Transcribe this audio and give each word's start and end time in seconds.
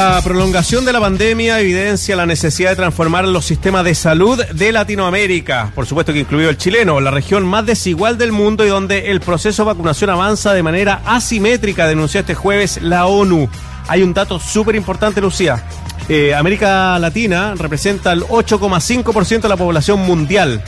La 0.00 0.22
prolongación 0.22 0.86
de 0.86 0.94
la 0.94 1.00
pandemia 1.00 1.60
evidencia 1.60 2.16
la 2.16 2.24
necesidad 2.24 2.70
de 2.70 2.76
transformar 2.76 3.28
los 3.28 3.44
sistemas 3.44 3.84
de 3.84 3.94
salud 3.94 4.42
de 4.42 4.72
Latinoamérica, 4.72 5.72
por 5.74 5.84
supuesto 5.84 6.14
que 6.14 6.20
incluido 6.20 6.48
el 6.48 6.56
chileno, 6.56 7.00
la 7.00 7.10
región 7.10 7.44
más 7.44 7.66
desigual 7.66 8.16
del 8.16 8.32
mundo 8.32 8.64
y 8.64 8.70
donde 8.70 9.10
el 9.10 9.20
proceso 9.20 9.62
de 9.62 9.66
vacunación 9.66 10.08
avanza 10.08 10.54
de 10.54 10.62
manera 10.62 11.02
asimétrica, 11.04 11.86
denunció 11.86 12.20
este 12.20 12.34
jueves 12.34 12.80
la 12.80 13.04
ONU. 13.04 13.46
Hay 13.88 14.02
un 14.02 14.14
dato 14.14 14.40
súper 14.40 14.74
importante, 14.74 15.20
Lucía. 15.20 15.62
Eh, 16.08 16.34
América 16.34 16.98
Latina 16.98 17.52
representa 17.54 18.12
el 18.12 18.22
8,5% 18.22 19.42
de 19.42 19.48
la 19.50 19.58
población 19.58 20.00
mundial. 20.00 20.64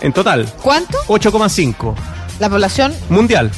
En 0.00 0.14
total. 0.14 0.50
¿Cuánto? 0.62 0.96
8,5. 1.08 1.94
La 2.38 2.48
población 2.48 2.94
Mundial. 3.10 3.50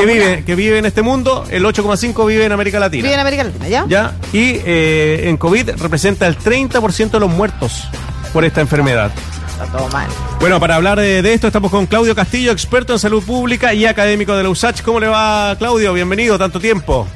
Que 0.00 0.06
vive, 0.06 0.44
que 0.44 0.54
vive 0.54 0.78
en 0.78 0.86
este 0.86 1.02
mundo, 1.02 1.44
el 1.50 1.64
8,5 1.64 2.26
vive 2.26 2.44
en 2.46 2.52
América 2.52 2.78
Latina. 2.80 3.02
vive 3.02 3.14
en 3.14 3.20
América 3.20 3.44
Latina, 3.44 3.68
¿ya? 3.68 3.84
¿Ya? 3.88 4.14
Y 4.32 4.60
eh, 4.64 5.28
en 5.28 5.36
COVID 5.36 5.70
representa 5.78 6.26
el 6.26 6.38
30% 6.38 7.10
de 7.10 7.20
los 7.20 7.30
muertos 7.30 7.84
por 8.32 8.44
esta 8.44 8.60
enfermedad. 8.60 9.10
Está 9.50 9.66
todo 9.66 9.88
mal. 9.88 10.08
Bueno, 10.40 10.58
para 10.58 10.76
hablar 10.76 10.98
de, 10.98 11.20
de 11.20 11.34
esto 11.34 11.48
estamos 11.48 11.70
con 11.70 11.84
Claudio 11.86 12.14
Castillo, 12.14 12.50
experto 12.50 12.94
en 12.94 12.98
salud 12.98 13.22
pública 13.22 13.74
y 13.74 13.84
académico 13.84 14.34
de 14.34 14.42
la 14.42 14.48
USACH. 14.48 14.80
¿Cómo 14.82 15.00
le 15.00 15.08
va, 15.08 15.54
Claudio? 15.58 15.92
Bienvenido, 15.92 16.38
tanto 16.38 16.58
tiempo. 16.58 17.06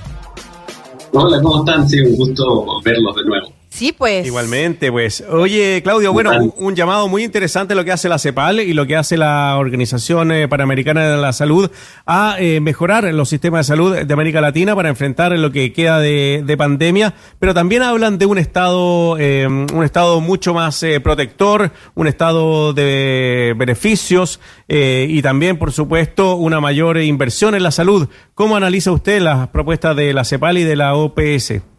Hola, 1.12 1.40
¿cómo 1.40 1.60
están? 1.64 1.88
Sí, 1.88 2.00
un 2.00 2.16
gusto 2.16 2.82
verlos 2.84 3.14
de 3.16 3.24
nuevo. 3.24 3.53
Sí, 3.74 3.90
pues. 3.90 4.24
Igualmente, 4.24 4.92
pues. 4.92 5.24
Oye, 5.28 5.82
Claudio, 5.82 6.12
bueno, 6.12 6.30
un, 6.30 6.54
un 6.56 6.76
llamado 6.76 7.08
muy 7.08 7.24
interesante 7.24 7.74
lo 7.74 7.84
que 7.84 7.90
hace 7.90 8.08
la 8.08 8.20
CEPAL 8.20 8.60
y 8.60 8.72
lo 8.72 8.86
que 8.86 8.94
hace 8.94 9.16
la 9.16 9.56
Organización 9.58 10.30
eh, 10.30 10.46
Panamericana 10.46 11.08
de 11.08 11.16
la 11.16 11.32
Salud 11.32 11.68
a 12.06 12.36
eh, 12.38 12.60
mejorar 12.60 13.02
los 13.12 13.28
sistemas 13.28 13.66
de 13.66 13.72
salud 13.72 13.96
de 13.96 14.14
América 14.14 14.40
Latina 14.40 14.76
para 14.76 14.90
enfrentar 14.90 15.32
lo 15.32 15.50
que 15.50 15.72
queda 15.72 15.98
de, 15.98 16.44
de 16.46 16.56
pandemia, 16.56 17.14
pero 17.40 17.52
también 17.52 17.82
hablan 17.82 18.16
de 18.16 18.26
un 18.26 18.38
estado, 18.38 19.18
eh, 19.18 19.48
un 19.48 19.82
estado 19.82 20.20
mucho 20.20 20.54
más 20.54 20.80
eh, 20.84 21.00
protector, 21.00 21.72
un 21.96 22.06
estado 22.06 22.74
de 22.74 23.54
beneficios 23.56 24.38
eh, 24.68 25.08
y 25.10 25.20
también, 25.20 25.58
por 25.58 25.72
supuesto, 25.72 26.36
una 26.36 26.60
mayor 26.60 26.98
inversión 26.98 27.56
en 27.56 27.64
la 27.64 27.72
salud. 27.72 28.08
¿Cómo 28.34 28.54
analiza 28.54 28.92
usted 28.92 29.20
las 29.20 29.48
propuestas 29.48 29.96
de 29.96 30.12
la 30.12 30.24
CEPAL 30.24 30.58
y 30.58 30.62
de 30.62 30.76
la 30.76 30.94
OPS? 30.94 31.73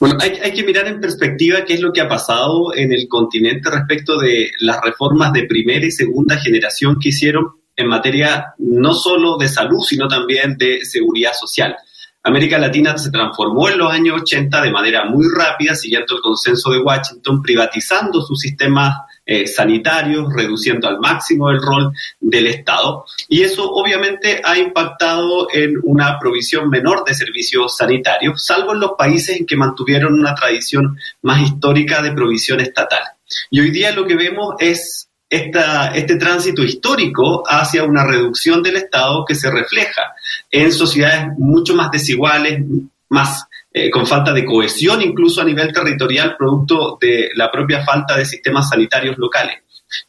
Bueno, 0.00 0.16
hay, 0.18 0.38
hay, 0.42 0.52
que 0.52 0.64
mirar 0.64 0.86
en 0.88 0.98
perspectiva 0.98 1.62
qué 1.66 1.74
es 1.74 1.80
lo 1.80 1.92
que 1.92 2.00
ha 2.00 2.08
pasado 2.08 2.74
en 2.74 2.90
el 2.90 3.06
continente 3.06 3.70
respecto 3.70 4.18
de 4.18 4.50
las 4.60 4.80
reformas 4.80 5.32
de 5.34 5.44
primera 5.44 5.84
y 5.84 5.90
segunda 5.90 6.38
generación 6.38 6.98
que 6.98 7.10
hicieron 7.10 7.60
en 7.76 7.86
materia 7.86 8.54
no 8.58 8.94
solo 8.94 9.36
de 9.36 9.48
salud, 9.48 9.82
sino 9.82 10.08
también 10.08 10.56
de 10.56 10.84
seguridad 10.86 11.32
social. 11.34 11.76
América 12.22 12.58
Latina 12.58 12.96
se 12.98 13.10
transformó 13.10 13.68
en 13.68 13.78
los 13.78 13.92
años 13.92 14.22
80 14.22 14.62
de 14.62 14.70
manera 14.70 15.04
muy 15.04 15.26
rápida, 15.34 15.74
siguiendo 15.74 16.16
el 16.16 16.22
consenso 16.22 16.70
de 16.70 16.80
Washington, 16.80 17.42
privatizando 17.42 18.20
su 18.22 18.36
sistema 18.36 19.06
eh, 19.26 19.46
sanitarios, 19.46 20.32
reduciendo 20.34 20.88
al 20.88 20.98
máximo 20.98 21.50
el 21.50 21.60
rol 21.60 21.92
del 22.20 22.46
Estado. 22.48 23.04
Y 23.28 23.42
eso 23.42 23.70
obviamente 23.70 24.40
ha 24.44 24.58
impactado 24.58 25.48
en 25.52 25.74
una 25.82 26.18
provisión 26.18 26.68
menor 26.68 27.04
de 27.04 27.14
servicios 27.14 27.76
sanitarios, 27.76 28.44
salvo 28.44 28.72
en 28.72 28.80
los 28.80 28.92
países 28.98 29.38
en 29.38 29.46
que 29.46 29.56
mantuvieron 29.56 30.14
una 30.14 30.34
tradición 30.34 30.98
más 31.22 31.42
histórica 31.42 32.02
de 32.02 32.12
provisión 32.12 32.60
estatal. 32.60 33.02
Y 33.50 33.60
hoy 33.60 33.70
día 33.70 33.92
lo 33.92 34.06
que 34.06 34.16
vemos 34.16 34.54
es 34.58 35.08
esta, 35.28 35.88
este 35.94 36.16
tránsito 36.16 36.64
histórico 36.64 37.44
hacia 37.46 37.84
una 37.84 38.04
reducción 38.04 38.62
del 38.62 38.76
Estado 38.76 39.24
que 39.24 39.36
se 39.36 39.50
refleja 39.50 40.14
en 40.50 40.72
sociedades 40.72 41.28
mucho 41.38 41.74
más 41.76 41.92
desiguales, 41.92 42.64
más 43.08 43.46
eh, 43.72 43.90
con 43.90 44.06
falta 44.06 44.32
de 44.32 44.44
cohesión 44.44 45.00
incluso 45.02 45.40
a 45.40 45.44
nivel 45.44 45.72
territorial, 45.72 46.36
producto 46.36 46.98
de 47.00 47.30
la 47.34 47.50
propia 47.50 47.84
falta 47.84 48.16
de 48.16 48.24
sistemas 48.24 48.68
sanitarios 48.68 49.16
locales. 49.18 49.58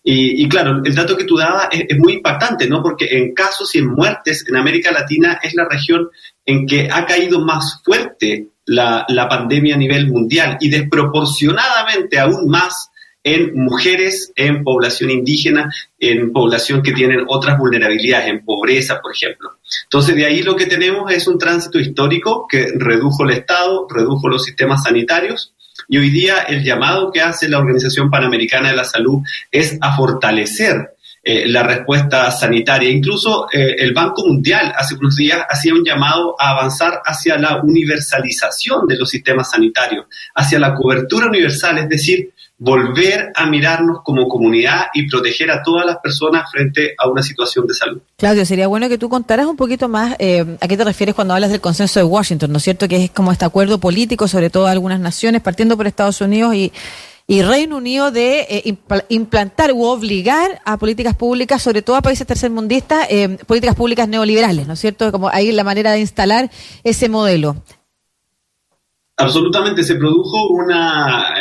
Y, 0.03 0.48
claro, 0.48 0.80
el 0.84 0.94
dato 0.94 1.18
que 1.18 1.23
tú 1.23 1.38
dabas 1.38 1.69
es, 1.72 1.86
es, 1.90 1.97
muy 1.97 2.13
impactante, 2.13 2.68
¿no? 2.68 2.84
Porque 2.84 3.08
en 3.09 3.34
casos 3.34 3.74
y 3.74 3.80
en 3.80 3.88
muertes 3.88 4.46
en 4.47 4.56
América 4.56 4.91
Latina 4.91 5.40
es 5.41 5.56
la 5.56 5.68
región 5.68 6.09
en 6.46 6.68
que 6.68 6.88
ha 6.91 7.03
caído 7.06 7.40
más 7.40 7.81
fuerte 7.84 8.50
la, 8.66 9.06
la 9.09 9.28
pandemia 9.28 9.75
a 9.75 9.80
nivel 9.80 10.07
mundial 10.07 10.57
y 10.59 10.69
desproporcionadamente 10.69 12.19
aún 12.19 12.47
más 12.47 12.91
en 13.24 13.54
mujeres, 13.54 14.32
en 14.36 14.64
población 14.64 15.12
indígena, 15.12 15.72
en 16.00 16.32
población 16.32 16.82
que 16.82 16.92
tienen 16.92 17.26
otras 17.28 17.58
vulnerabilidades, 17.58 18.30
en 18.30 18.44
pobreza, 18.44 19.00
por 19.02 19.14
ejemplo. 19.14 19.58
Entonces, 19.84 20.16
de 20.16 20.26
ahí 20.26 20.42
lo 20.42 20.56
que 20.56 20.66
tenemos 20.66 21.12
es 21.12 21.28
un 21.28 21.38
tránsito 21.38 21.80
histórico 21.80 22.48
que 22.50 22.74
redujo 22.76 23.24
el 23.24 23.31
Estado, 23.31 23.88
redujo 23.90 24.28
los 24.28 24.44
sistemas 24.44 24.84
sanitarios, 24.84 25.54
y 25.88 25.98
hoy 25.98 26.10
día 26.10 26.40
el 26.48 26.64
llamado 26.64 27.12
que 27.12 27.22
hace 27.22 27.50
la 27.50 27.60
Organización 27.60 28.10
Panamericana 28.10 28.70
de 28.70 28.76
la 28.76 28.86
Salud 28.86 29.22
es 29.52 29.78
a 29.81 29.96
fortalecer 29.96 30.96
eh, 31.24 31.48
la 31.48 31.64
respuesta 31.64 32.31
sanitaria. 32.31 32.90
Incluso 32.90 33.48
eh, 33.52 33.76
el 33.78 33.94
Banco 33.94 34.26
Mundial 34.26 34.74
hace 34.76 34.96
unos 34.96 35.16
días 35.16 35.44
hacía 35.48 35.74
un 35.74 35.84
llamado 35.84 36.36
a 36.40 36.50
avanzar 36.50 37.02
hacia 37.06 37.38
la 37.38 37.62
universalización 37.62 38.88
de 38.88 38.98
los 38.98 39.10
sistemas 39.10 39.52
sanitarios, 39.52 40.06
hacia 40.34 40.60
la 40.60 40.74
cobertura 40.74 41.28
universal, 41.28 41.78
es 41.78 41.90
decir, 41.90 42.31
volver 42.64 43.32
a 43.34 43.48
mirarnos 43.48 44.02
como 44.04 44.28
comunidad 44.28 44.86
y 44.94 45.10
proteger 45.10 45.50
a 45.50 45.64
todas 45.64 45.84
las 45.84 45.98
personas 45.98 46.44
frente 46.52 46.94
a 46.96 47.10
una 47.10 47.24
situación 47.24 47.66
de 47.66 47.74
salud. 47.74 48.02
Claudio, 48.18 48.46
sería 48.46 48.68
bueno 48.68 48.88
que 48.88 49.00
tú 49.00 49.10
contaras 49.10 49.48
un 49.48 49.56
poquito 49.56 49.90
más 49.90 50.16
eh, 50.20 50.46
a 50.62 50.68
qué 50.68 50.78
te 50.78 50.84
refieres 50.84 51.16
cuando 51.16 51.34
hablas 51.34 51.50
del 51.50 51.60
consenso 51.60 52.00
de 52.00 52.04
Washington, 52.04 52.52
¿no 52.52 52.58
es 52.58 52.64
cierto? 52.64 52.88
Que 52.88 53.06
es 53.06 53.10
como 53.10 53.32
este 53.32 53.46
acuerdo 53.46 53.80
político, 53.80 54.28
sobre 54.28 54.52
todo 54.52 54.66
de 54.66 54.74
algunas 54.74 55.00
naciones, 55.00 55.42
partiendo 55.42 55.76
por 55.76 55.88
Estados 55.88 56.22
Unidos 56.22 56.54
y, 56.54 56.72
y 57.26 57.42
Reino 57.42 57.78
Unido, 57.78 58.12
de 58.12 58.42
eh, 58.42 58.78
implantar 59.10 59.74
u 59.74 59.84
obligar 59.84 60.62
a 60.64 60.78
políticas 60.78 61.16
públicas, 61.16 61.64
sobre 61.64 61.82
todo 61.82 61.96
a 61.96 62.04
países 62.04 62.28
tercermundistas, 62.28 63.08
eh, 63.10 63.40
políticas 63.48 63.76
públicas 63.76 64.08
neoliberales, 64.08 64.68
¿no 64.68 64.74
es 64.74 64.80
cierto? 64.80 65.12
Como 65.12 65.30
ahí 65.30 65.52
la 65.52 65.64
manera 65.64 65.94
de 65.94 66.02
instalar 66.02 66.52
ese 66.84 67.10
modelo. 67.10 67.56
Absolutamente, 69.18 69.84
se 69.84 69.96
produjo 69.96 70.50
una 70.50 71.34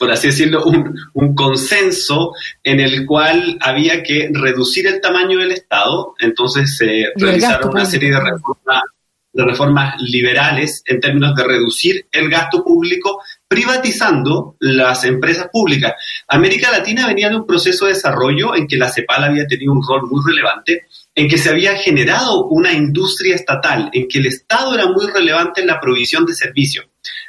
por 0.00 0.10
así 0.10 0.28
decirlo, 0.28 0.64
un, 0.64 0.98
un, 1.12 1.34
consenso 1.34 2.32
en 2.64 2.80
el 2.80 3.04
cual 3.04 3.58
había 3.60 4.02
que 4.02 4.30
reducir 4.32 4.86
el 4.86 4.98
tamaño 4.98 5.38
del 5.38 5.52
Estado, 5.52 6.14
entonces 6.20 6.74
se 6.74 7.08
realizaron 7.16 7.68
una 7.68 7.84
serie 7.84 8.10
de 8.10 8.18
reformas, 8.18 8.82
de 9.30 9.44
reformas 9.44 10.00
liberales 10.00 10.82
en 10.86 11.00
términos 11.00 11.36
de 11.36 11.44
reducir 11.44 12.06
el 12.12 12.30
gasto 12.30 12.64
público, 12.64 13.20
privatizando 13.46 14.56
las 14.60 15.04
empresas 15.04 15.48
públicas. 15.52 15.92
América 16.28 16.72
Latina 16.72 17.06
venía 17.06 17.28
de 17.28 17.36
un 17.36 17.46
proceso 17.46 17.84
de 17.84 17.92
desarrollo 17.92 18.56
en 18.56 18.66
que 18.66 18.78
la 18.78 18.88
CEPAL 18.88 19.24
había 19.24 19.46
tenido 19.46 19.74
un 19.74 19.86
rol 19.86 20.08
muy 20.10 20.22
relevante, 20.26 20.86
en 21.14 21.28
que 21.28 21.36
se 21.36 21.50
había 21.50 21.76
generado 21.76 22.46
una 22.46 22.72
industria 22.72 23.34
estatal, 23.34 23.90
en 23.92 24.08
que 24.08 24.20
el 24.20 24.28
Estado 24.28 24.74
era 24.74 24.86
muy 24.86 25.08
relevante 25.08 25.60
en 25.60 25.66
la 25.66 25.78
provisión 25.78 26.24
de 26.24 26.32
servicios. 26.32 26.86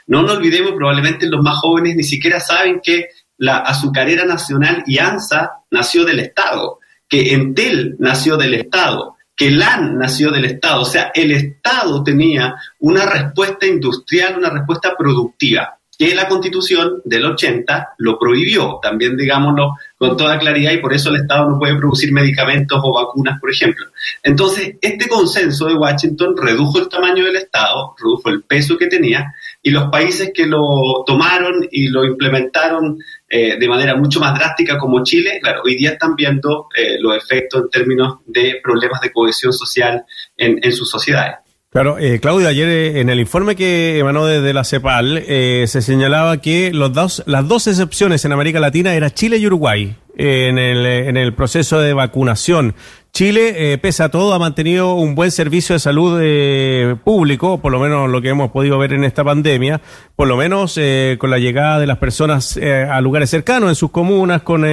No 0.08 0.22
nos 0.24 0.38
olvidemos, 0.38 0.74
probablemente 0.74 1.28
los 1.28 1.42
más 1.42 1.58
jóvenes 1.58 1.96
ni 1.96 2.04
siquiera 2.04 2.40
saben 2.40 2.82
que 2.84 3.10
la 3.38 3.58
azucarera 3.58 4.26
nacional 4.26 4.84
IANSA 4.86 5.64
nació 5.72 6.06
del 6.06 6.20
Estado, 6.20 6.80
que 7.08 7.34
Entel 7.34 7.96
nació 8.00 8.38
del 8.38 8.54
Estado, 8.54 9.18
que 9.36 9.50
LAN 9.50 9.98
nació 9.98 10.32
del 10.32 10.46
Estado. 10.46 10.82
O 10.82 10.86
sea, 10.86 11.12
el 11.16 11.32
Estado 11.32 12.04
tenía 12.04 12.56
una 12.80 13.06
respuesta 13.06 13.66
industrial, 13.66 14.38
una 14.38 14.50
respuesta 14.50 14.96
productiva, 14.98 15.80
que 15.98 16.14
la 16.14 16.28
Constitución 16.28 17.02
del 17.04 17.26
80 17.26 17.94
lo 17.98 18.20
prohibió, 18.20 18.80
también 18.82 19.18
digámoslo 19.18 19.76
con 20.02 20.18
toda 20.18 20.40
claridad, 20.40 20.72
y 20.72 20.80
por 20.80 20.96
eso 20.96 21.12
el 21.12 21.18
Estado 21.18 21.48
no 21.48 21.60
puede 21.60 21.76
producir 21.76 22.12
medicamentos 22.12 22.82
o 22.82 22.92
vacunas, 22.92 23.40
por 23.40 23.52
ejemplo. 23.52 23.86
Entonces, 24.24 24.78
este 24.82 25.08
consenso 25.08 25.68
de 25.68 25.76
Washington 25.76 26.36
redujo 26.36 26.80
el 26.80 26.90
tamaño 26.90 27.24
del 27.24 27.36
Estado, 27.36 27.94
redujo 28.00 28.30
el 28.30 28.42
peso 28.42 28.80
que 28.80 28.88
tenía, 28.88 29.32
y 29.62 29.70
los 29.70 29.92
países 29.92 30.32
que 30.34 30.48
lo 30.48 31.04
tomaron 31.06 31.68
y 31.70 31.90
lo 31.90 32.04
implementaron 32.04 32.98
eh, 33.30 33.60
de 33.60 33.68
manera 33.68 33.96
mucho 33.96 34.20
más 34.20 34.34
drástica 34.34 34.80
como 34.80 35.04
Chile, 35.04 35.38
claro, 35.40 35.62
hoy 35.64 35.76
día 35.76 35.92
están 35.92 36.16
viendo 36.16 36.70
eh, 36.76 36.98
los 37.00 37.16
efectos 37.16 37.62
en 37.62 37.70
términos 37.70 38.22
de 38.26 38.60
problemas 38.64 39.02
de 39.02 39.12
cohesión 39.12 39.54
social 39.54 40.04
en, 40.36 40.60
en 40.64 40.74
sus 40.74 40.90
sociedades. 40.90 41.36
Claro, 41.72 41.98
eh, 41.98 42.20
Claudio, 42.20 42.50
ayer 42.50 42.68
eh, 42.68 43.00
en 43.00 43.10
el 43.10 43.22
informe 43.22 43.56
que 43.56 43.98
emanó 43.98 44.26
desde 44.26 44.52
la 44.52 44.66
CEPAL 44.66 45.24
eh, 45.26 45.64
se 45.68 45.82
señalaba 45.82 46.42
que 46.42 46.74
los 46.74 46.92
dos, 46.92 47.24
las 47.28 47.48
dos 47.48 47.66
excepciones 47.66 48.26
en 48.26 48.34
América 48.34 48.60
Latina 48.60 48.94
eran 48.94 49.12
Chile 49.12 49.38
y 49.38 49.48
Uruguay 49.48 49.96
en 50.18 50.58
el, 50.58 50.86
en 50.86 51.16
el 51.16 51.34
proceso 51.34 51.80
de 51.80 51.94
vacunación. 51.94 52.76
Chile, 53.14 53.74
eh, 53.74 53.78
pese 53.78 54.04
a 54.04 54.10
todo, 54.10 54.34
ha 54.34 54.40
mantenido 54.40 54.94
un 54.96 55.16
buen 55.16 55.32
servicio 55.32 55.74
de 55.76 55.80
salud 55.80 56.18
eh, 56.24 56.96
público, 57.04 57.58
por 57.58 57.74
lo 57.74 57.80
menos 57.80 58.10
lo 58.10 58.22
que 58.22 58.30
hemos 58.30 58.52
podido 58.52 58.78
ver 58.78 58.94
en 58.94 59.04
esta 59.04 59.22
pandemia, 59.22 59.82
por 60.16 60.30
lo 60.30 60.38
menos 60.38 60.78
eh, 60.78 61.18
con 61.20 61.30
la 61.30 61.38
llegada 61.38 61.78
de 61.80 61.88
las 61.88 61.98
personas 61.98 62.56
eh, 62.56 62.84
a 62.84 63.02
lugares 63.02 63.30
cercanos, 63.30 63.68
en 63.68 63.76
sus 63.76 63.92
comunas, 63.92 64.44
con, 64.44 64.66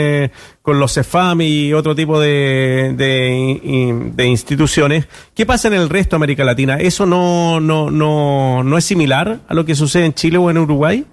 con 0.62 0.78
los 0.78 0.94
CEFAM 0.94 1.40
y 1.40 1.72
otro 1.72 1.96
tipo 1.96 2.20
de, 2.20 2.94
de, 2.96 4.12
de, 4.14 4.26
instituciones. 4.26 5.08
¿Qué 5.34 5.44
pasa 5.44 5.66
en 5.66 5.74
el 5.74 5.88
resto 5.88 6.10
de 6.10 6.18
América 6.18 6.44
Latina? 6.44 6.76
¿Eso 6.78 7.06
no, 7.06 7.58
no, 7.58 7.90
no, 7.90 8.62
no 8.62 8.78
es 8.78 8.84
similar 8.84 9.40
a 9.48 9.54
lo 9.54 9.64
que 9.64 9.74
sucede 9.74 10.04
en 10.04 10.14
Chile 10.14 10.38
o 10.38 10.48
en 10.48 10.58
Uruguay? 10.58 11.04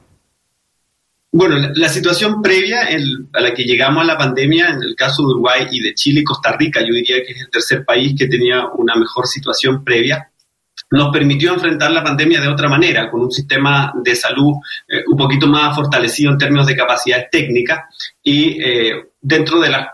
Bueno, 1.38 1.58
la, 1.76 1.90
situación 1.90 2.42
previa 2.42 2.88
a 3.34 3.42
la 3.42 3.54
que 3.54 3.66
llegamos 3.66 4.02
a 4.02 4.06
la 4.06 4.18
pandemia, 4.18 4.70
en 4.70 4.82
el 4.82 4.96
caso 4.96 5.22
de 5.22 5.34
Uruguay 5.34 5.68
y 5.70 5.82
de 5.82 5.94
Chile 5.94 6.22
y 6.22 6.24
Costa 6.24 6.56
Rica, 6.56 6.80
yo 6.80 6.94
diría 6.94 7.18
que 7.26 7.34
es 7.34 7.42
el 7.42 7.50
tercer 7.50 7.84
país 7.84 8.16
que 8.18 8.28
tenía 8.28 8.68
una 8.78 8.96
mejor 8.96 9.28
situación 9.28 9.84
previa, 9.84 10.32
nos 10.92 11.12
permitió 11.12 11.54
enfrentar 11.54 11.92
la 11.92 12.06
pandemia 12.06 12.40
de 12.40 12.48
otra 12.48 12.70
manera, 12.70 13.12
con 13.12 13.20
un 13.20 13.32
sistema 13.32 13.92
de 14.02 14.16
salud 14.16 14.54
eh, 14.88 15.04
un 15.12 15.18
poquito 15.18 15.46
más 15.48 15.76
fortalecido 15.76 16.32
en 16.32 16.38
términos 16.38 16.68
de 16.68 16.78
capacidades 16.78 17.26
técnicas 17.30 17.80
y 18.24 18.58
eh, 18.64 18.94
dentro 19.20 19.60
de 19.60 19.72
las 19.72 19.88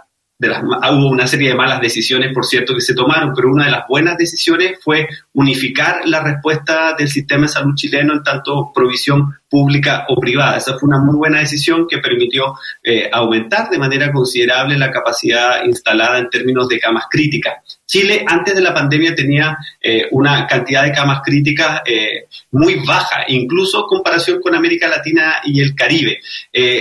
hubo 0.49 1.09
una 1.09 1.27
serie 1.27 1.49
de 1.49 1.55
malas 1.55 1.81
decisiones, 1.81 2.33
por 2.33 2.45
cierto, 2.45 2.73
que 2.73 2.81
se 2.81 2.95
tomaron, 2.95 3.33
pero 3.35 3.49
una 3.49 3.65
de 3.65 3.71
las 3.71 3.87
buenas 3.87 4.17
decisiones 4.17 4.79
fue 4.81 5.07
unificar 5.33 6.01
la 6.05 6.23
respuesta 6.23 6.95
del 6.97 7.09
sistema 7.09 7.43
de 7.43 7.49
salud 7.49 7.75
chileno 7.75 8.13
en 8.13 8.23
tanto 8.23 8.71
provisión 8.73 9.35
pública 9.49 10.05
o 10.07 10.19
privada. 10.19 10.57
Esa 10.57 10.77
fue 10.79 10.87
una 10.87 10.99
muy 10.99 11.15
buena 11.15 11.39
decisión 11.39 11.85
que 11.87 11.99
permitió 11.99 12.55
eh, 12.83 13.09
aumentar 13.11 13.69
de 13.69 13.77
manera 13.77 14.11
considerable 14.11 14.77
la 14.77 14.91
capacidad 14.91 15.63
instalada 15.65 16.17
en 16.17 16.29
términos 16.29 16.67
de 16.67 16.79
camas 16.79 17.05
críticas. 17.09 17.80
Chile 17.91 18.23
antes 18.25 18.55
de 18.55 18.61
la 18.61 18.73
pandemia 18.73 19.13
tenía 19.13 19.57
eh, 19.81 20.07
una 20.11 20.47
cantidad 20.47 20.83
de 20.83 20.93
camas 20.93 21.21
críticas 21.21 21.81
eh, 21.85 22.27
muy 22.51 22.75
baja, 22.87 23.25
incluso 23.27 23.79
en 23.79 23.87
comparación 23.87 24.39
con 24.39 24.55
América 24.55 24.87
Latina 24.87 25.41
y 25.43 25.59
el 25.59 25.75
Caribe. 25.75 26.19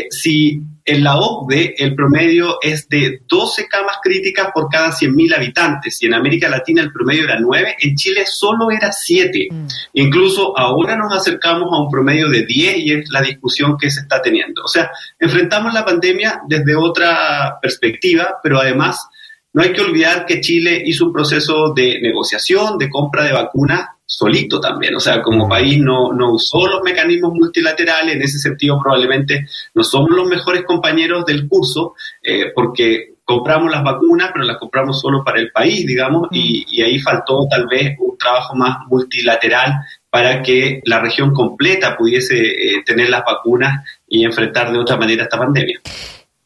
si 0.09 0.61
en 0.85 1.05
la 1.05 1.17
OCDE 1.17 1.75
el 1.79 1.95
promedio 1.95 2.59
es 2.63 2.89
de 2.89 3.23
12 3.29 3.69
camas 3.69 3.97
críticas 4.03 4.49
por 4.53 4.69
cada 4.69 4.91
100.000 4.91 5.37
habitantes 5.37 6.03
y 6.03 6.07
en 6.07 6.15
América 6.15 6.49
Latina 6.49 6.83
el 6.83 6.93
promedio 6.93 7.25
era 7.25 7.39
9, 7.39 7.77
en 7.81 7.95
Chile 7.97 8.25
solo 8.27 8.71
era 8.71 8.93
7. 8.93 9.49
Mm. 9.51 9.67
Incluso 9.95 10.57
ahora 10.57 10.97
nos 10.97 11.13
acercamos 11.13 11.69
a 11.73 11.83
un 11.83 11.91
promedio 11.91 12.29
de 12.29 12.45
10 12.47 12.77
y 12.79 12.93
es 12.93 13.11
la 13.11 13.23
discusión 13.23 13.77
que 13.77 13.91
se 13.91 14.01
está 14.01 14.23
teniendo. 14.23 14.63
O 14.65 14.69
sea, 14.69 14.91
enfrentamos 15.19 15.75
la 15.75 15.85
pandemia 15.85 16.41
desde 16.47 16.75
otra 16.77 17.59
perspectiva, 17.61 18.37
pero 18.43 18.59
además 18.59 19.09
no 19.53 19.63
hay 19.63 19.73
que 19.73 19.81
olvidar 19.81 20.27
que 20.27 20.41
Chile 20.41 20.83
hizo 20.85 21.07
un 21.07 21.13
proceso 21.13 21.73
de 21.75 22.01
negociación, 22.01 22.79
de 22.79 22.89
compra 22.89 23.25
de 23.25 23.33
vacunas 23.33 23.89
solito 24.11 24.61
también. 24.61 24.95
O 24.97 25.01
sea, 25.01 25.23
como 25.23 25.49
país 25.49 25.79
no, 25.79 26.13
no 26.13 26.33
usó 26.33 26.67
los 26.67 26.83
mecanismos 26.83 27.33
multilaterales, 27.35 28.17
en 28.17 28.23
ese 28.23 28.39
sentido 28.39 28.79
probablemente 28.83 29.47
no 29.75 29.85
somos 29.85 30.11
los 30.11 30.29
mejores 30.29 30.65
compañeros 30.65 31.25
del 31.25 31.49
curso, 31.49 31.95
eh, 32.23 32.53
porque 32.55 33.15
compramos 33.25 33.71
las 33.71 33.85
vacunas, 33.85 34.31
pero 34.33 34.45
las 34.45 34.59
compramos 34.59 35.01
solo 35.01 35.23
para 35.23 35.39
el 35.39 35.53
país, 35.53 35.87
digamos, 35.87 36.27
y, 36.33 36.65
y, 36.69 36.83
ahí 36.83 36.99
faltó 36.99 37.47
tal 37.49 37.69
vez 37.69 37.97
un 38.01 38.19
trabajo 38.19 38.57
más 38.57 38.79
multilateral 38.89 39.73
para 40.11 40.43
que 40.43 40.81
la 40.85 40.99
región 40.99 41.33
completa 41.33 41.97
pudiese 41.97 42.37
eh, 42.37 42.83
tener 42.85 43.09
las 43.09 43.23
vacunas 43.25 43.85
y 44.09 44.25
enfrentar 44.25 44.73
de 44.73 44.79
otra 44.81 44.97
manera 44.97 45.23
esta 45.23 45.39
pandemia. 45.39 45.81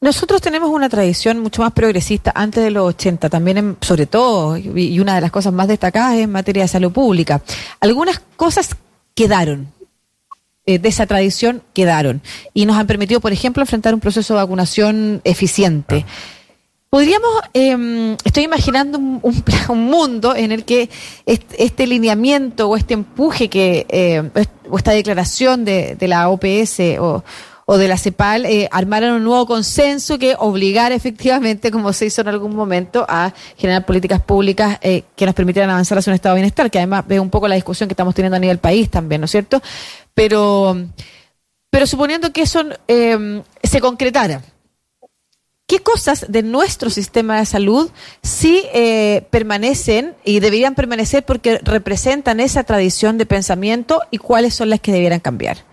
Nosotros 0.05 0.43
tenemos 0.43 0.69
una 0.69 0.91
tradición 0.91 1.39
mucho 1.41 1.63
más 1.63 1.73
progresista 1.73 2.31
antes 2.35 2.63
de 2.63 2.71
los 2.71 2.87
80, 2.89 3.31
también 3.31 3.79
sobre 3.81 4.05
todo, 4.05 4.59
y 4.59 5.01
una 5.01 5.15
de 5.15 5.23
las 5.23 5.31
cosas 5.31 5.55
más 5.55 5.67
destacadas 5.67 6.17
es 6.17 6.25
en 6.25 6.31
materia 6.31 6.65
de 6.65 6.69
salud 6.69 6.93
pública. 6.93 7.41
Algunas 7.81 8.21
cosas 8.37 8.77
quedaron, 9.15 9.69
eh, 10.67 10.79
de 10.79 10.89
esa 10.91 11.07
tradición 11.07 11.63
quedaron, 11.73 12.21
y 12.53 12.67
nos 12.67 12.77
han 12.77 12.87
permitido, 12.87 13.19
por 13.21 13.33
ejemplo, 13.33 13.63
enfrentar 13.63 13.95
un 13.95 14.01
proceso 14.01 14.35
de 14.35 14.41
vacunación 14.41 15.23
eficiente. 15.25 16.05
Podríamos, 16.91 17.31
eh, 17.55 18.15
estoy 18.25 18.45
imaginando 18.45 18.99
un, 18.99 19.23
un, 19.23 19.85
mundo 19.87 20.37
en 20.37 20.53
el 20.53 20.67
que 20.67 20.91
este, 21.25 21.87
lineamiento 21.87 22.69
o 22.69 22.77
este 22.77 22.93
empuje 22.93 23.49
que, 23.49 23.87
eh, 23.89 24.23
o 24.69 24.77
esta 24.77 24.91
declaración 24.91 25.65
de, 25.65 25.97
de 25.97 26.09
la 26.09 26.29
OPS 26.29 26.99
o, 27.01 27.25
o 27.67 27.79
de 27.79 27.89
la 27.89 27.97
CEPAL 27.97 28.47
eh, 28.47 28.69
armaran 28.71 29.13
un 29.13 29.25
nuevo 29.25 29.47
consenso 29.47 30.19
que 30.19 30.37
obligara 30.39 30.95
efectivamente, 30.95 31.71
como 31.71 31.93
se 31.93 32.07
hizo 32.07 32.21
en 32.21 32.29
algún 32.29 32.55
momento, 32.55 33.07
a 33.09 33.33
generar 33.57 33.87
políticas 33.87 34.21
públicas 34.21 34.79
eh, 34.83 35.05
que 35.17 35.27
nos 35.27 35.35
permitieran 35.35 35.71
avanzar 35.71 35.99
hacia 35.99 36.11
un 36.11 36.17
estado 36.17 36.35
de 36.35 36.43
bienestar, 36.43 36.71
que 36.71 36.79
además 36.79 37.05
ve 37.07 37.21
un 37.21 37.31
poco 37.31 37.49
la 37.49 37.55
discusión 37.55 37.89
que 37.89 37.93
estamos 37.93 38.15
teniendo 38.15 38.37
a 38.37 38.41
nivel 38.41 38.59
país 38.59 38.91
también, 38.91 39.21
¿no 39.21 39.25
es 39.27 39.31
cierto? 39.31 39.63
Pero, 40.15 40.77
pero 41.71 41.87
suponiendo 41.87 42.33
que 42.33 42.43
eso 42.43 42.63
eh, 42.89 43.43
se 43.63 43.81
concretara, 43.81 44.43
¿Qué 45.67 45.79
cosas 45.79 46.27
de 46.29 46.43
nuestro 46.43 46.91
sistema 46.91 47.39
de 47.39 47.47
salud 47.47 47.91
sí 48.23 48.65
eh, 48.75 49.27
permanecen 49.31 50.15
y 50.23 50.41
deberían 50.41 50.75
permanecer 50.75 51.25
porque 51.25 51.59
representan 51.63 52.39
esa 52.41 52.65
tradición 52.65 53.17
de 53.17 53.25
pensamiento 53.25 54.03
y 54.11 54.19
cuáles 54.19 54.55
son 54.55 54.69
las 54.69 54.81
que 54.81 54.93
debieran 54.93 55.21
cambiar? 55.21 55.65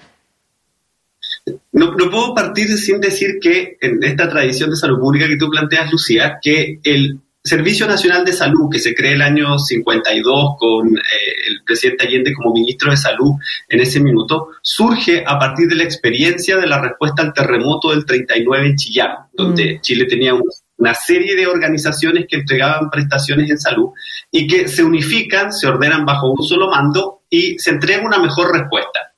No, 1.72 1.96
no, 1.96 2.10
puedo 2.10 2.36
partir 2.36 2.68
sin 2.78 3.00
decir 3.00 3.40
que 3.42 3.78
en 3.82 4.04
esta 4.04 4.30
tradición 4.30 4.70
de 4.70 4.76
salud 4.76 5.00
pública 5.00 5.28
que 5.28 5.38
tú 5.38 5.50
planteas, 5.50 5.92
Lucía, 5.92 6.38
que 6.42 6.80
el 6.84 7.20
Servicio 7.44 7.88
Nacional 7.88 8.24
de 8.24 8.34
Salud, 8.34 8.70
que 8.72 8.80
se 8.80 8.94
creó 8.94 9.14
el 9.14 9.22
año 9.22 9.58
52 9.58 10.56
con 10.60 10.96
eh, 10.96 11.02
el 11.48 11.64
presidente 11.66 12.06
Allende 12.06 12.34
como 12.36 12.54
ministro 12.54 12.92
de 12.92 12.98
Salud 12.98 13.32
en 13.68 13.80
ese 13.80 14.00
minuto, 14.00 14.50
surge 14.62 15.24
a 15.26 15.40
partir 15.40 15.68
de 15.68 15.76
la 15.76 15.84
experiencia 15.84 16.58
de 16.58 16.68
la 16.68 16.80
respuesta 16.80 17.24
al 17.24 17.34
terremoto 17.34 17.90
del 17.90 18.06
39 18.06 18.68
en 18.68 18.76
Chillán, 18.76 19.12
donde 19.34 19.76
mm. 19.76 19.82
Chile 19.82 20.06
tenía 20.06 20.36
una 20.78 20.94
serie 20.94 21.36
de 21.36 21.48
organizaciones 21.48 22.26
que 22.30 22.38
entregaban 22.38 22.92
prestaciones 22.92 23.50
en 23.50 23.60
salud 23.60 23.90
y 24.30 24.46
que 24.46 24.68
se 24.68 24.84
unifican, 24.84 25.52
se 25.52 25.68
ordenan 25.68 26.06
bajo 26.06 26.32
un 26.32 26.46
solo 26.46 26.70
mando 26.70 27.22
y 27.28 27.58
se 27.58 27.72
entrega 27.72 28.06
una 28.06 28.20
mejor 28.20 28.54
respuesta. 28.54 29.11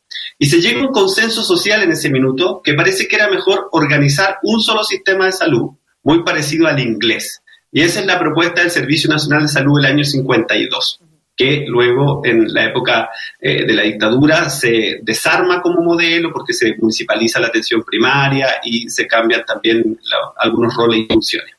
Y 0.43 0.47
se 0.47 0.59
llega 0.59 0.81
a 0.81 0.87
un 0.87 0.91
consenso 0.91 1.41
social 1.41 1.83
en 1.83 1.93
ese 1.93 2.09
minuto 2.09 2.59
que 2.61 2.73
parece 2.73 3.07
que 3.07 3.15
era 3.15 3.29
mejor 3.29 3.69
organizar 3.71 4.39
un 4.43 4.59
solo 4.59 4.83
sistema 4.83 5.27
de 5.27 5.31
salud, 5.31 5.69
muy 6.03 6.21
parecido 6.25 6.67
al 6.67 6.81
inglés 6.81 7.41
y 7.71 7.79
esa 7.79 8.01
es 8.01 8.05
la 8.05 8.19
propuesta 8.19 8.59
del 8.59 8.69
Servicio 8.69 9.09
Nacional 9.09 9.43
de 9.43 9.47
Salud 9.47 9.77
del 9.77 9.93
año 9.93 10.03
52 10.03 10.99
que 11.37 11.63
luego 11.65 12.23
en 12.25 12.53
la 12.53 12.65
época 12.65 13.09
eh, 13.39 13.65
de 13.65 13.73
la 13.73 13.83
dictadura 13.83 14.49
se 14.49 14.99
desarma 15.01 15.61
como 15.61 15.81
modelo 15.81 16.33
porque 16.33 16.51
se 16.51 16.75
municipaliza 16.77 17.39
la 17.39 17.47
atención 17.47 17.81
primaria 17.81 18.55
y 18.65 18.89
se 18.89 19.07
cambian 19.07 19.45
también 19.45 19.97
algunos 20.39 20.75
roles 20.75 21.05
y 21.09 21.13
funciones. 21.13 21.55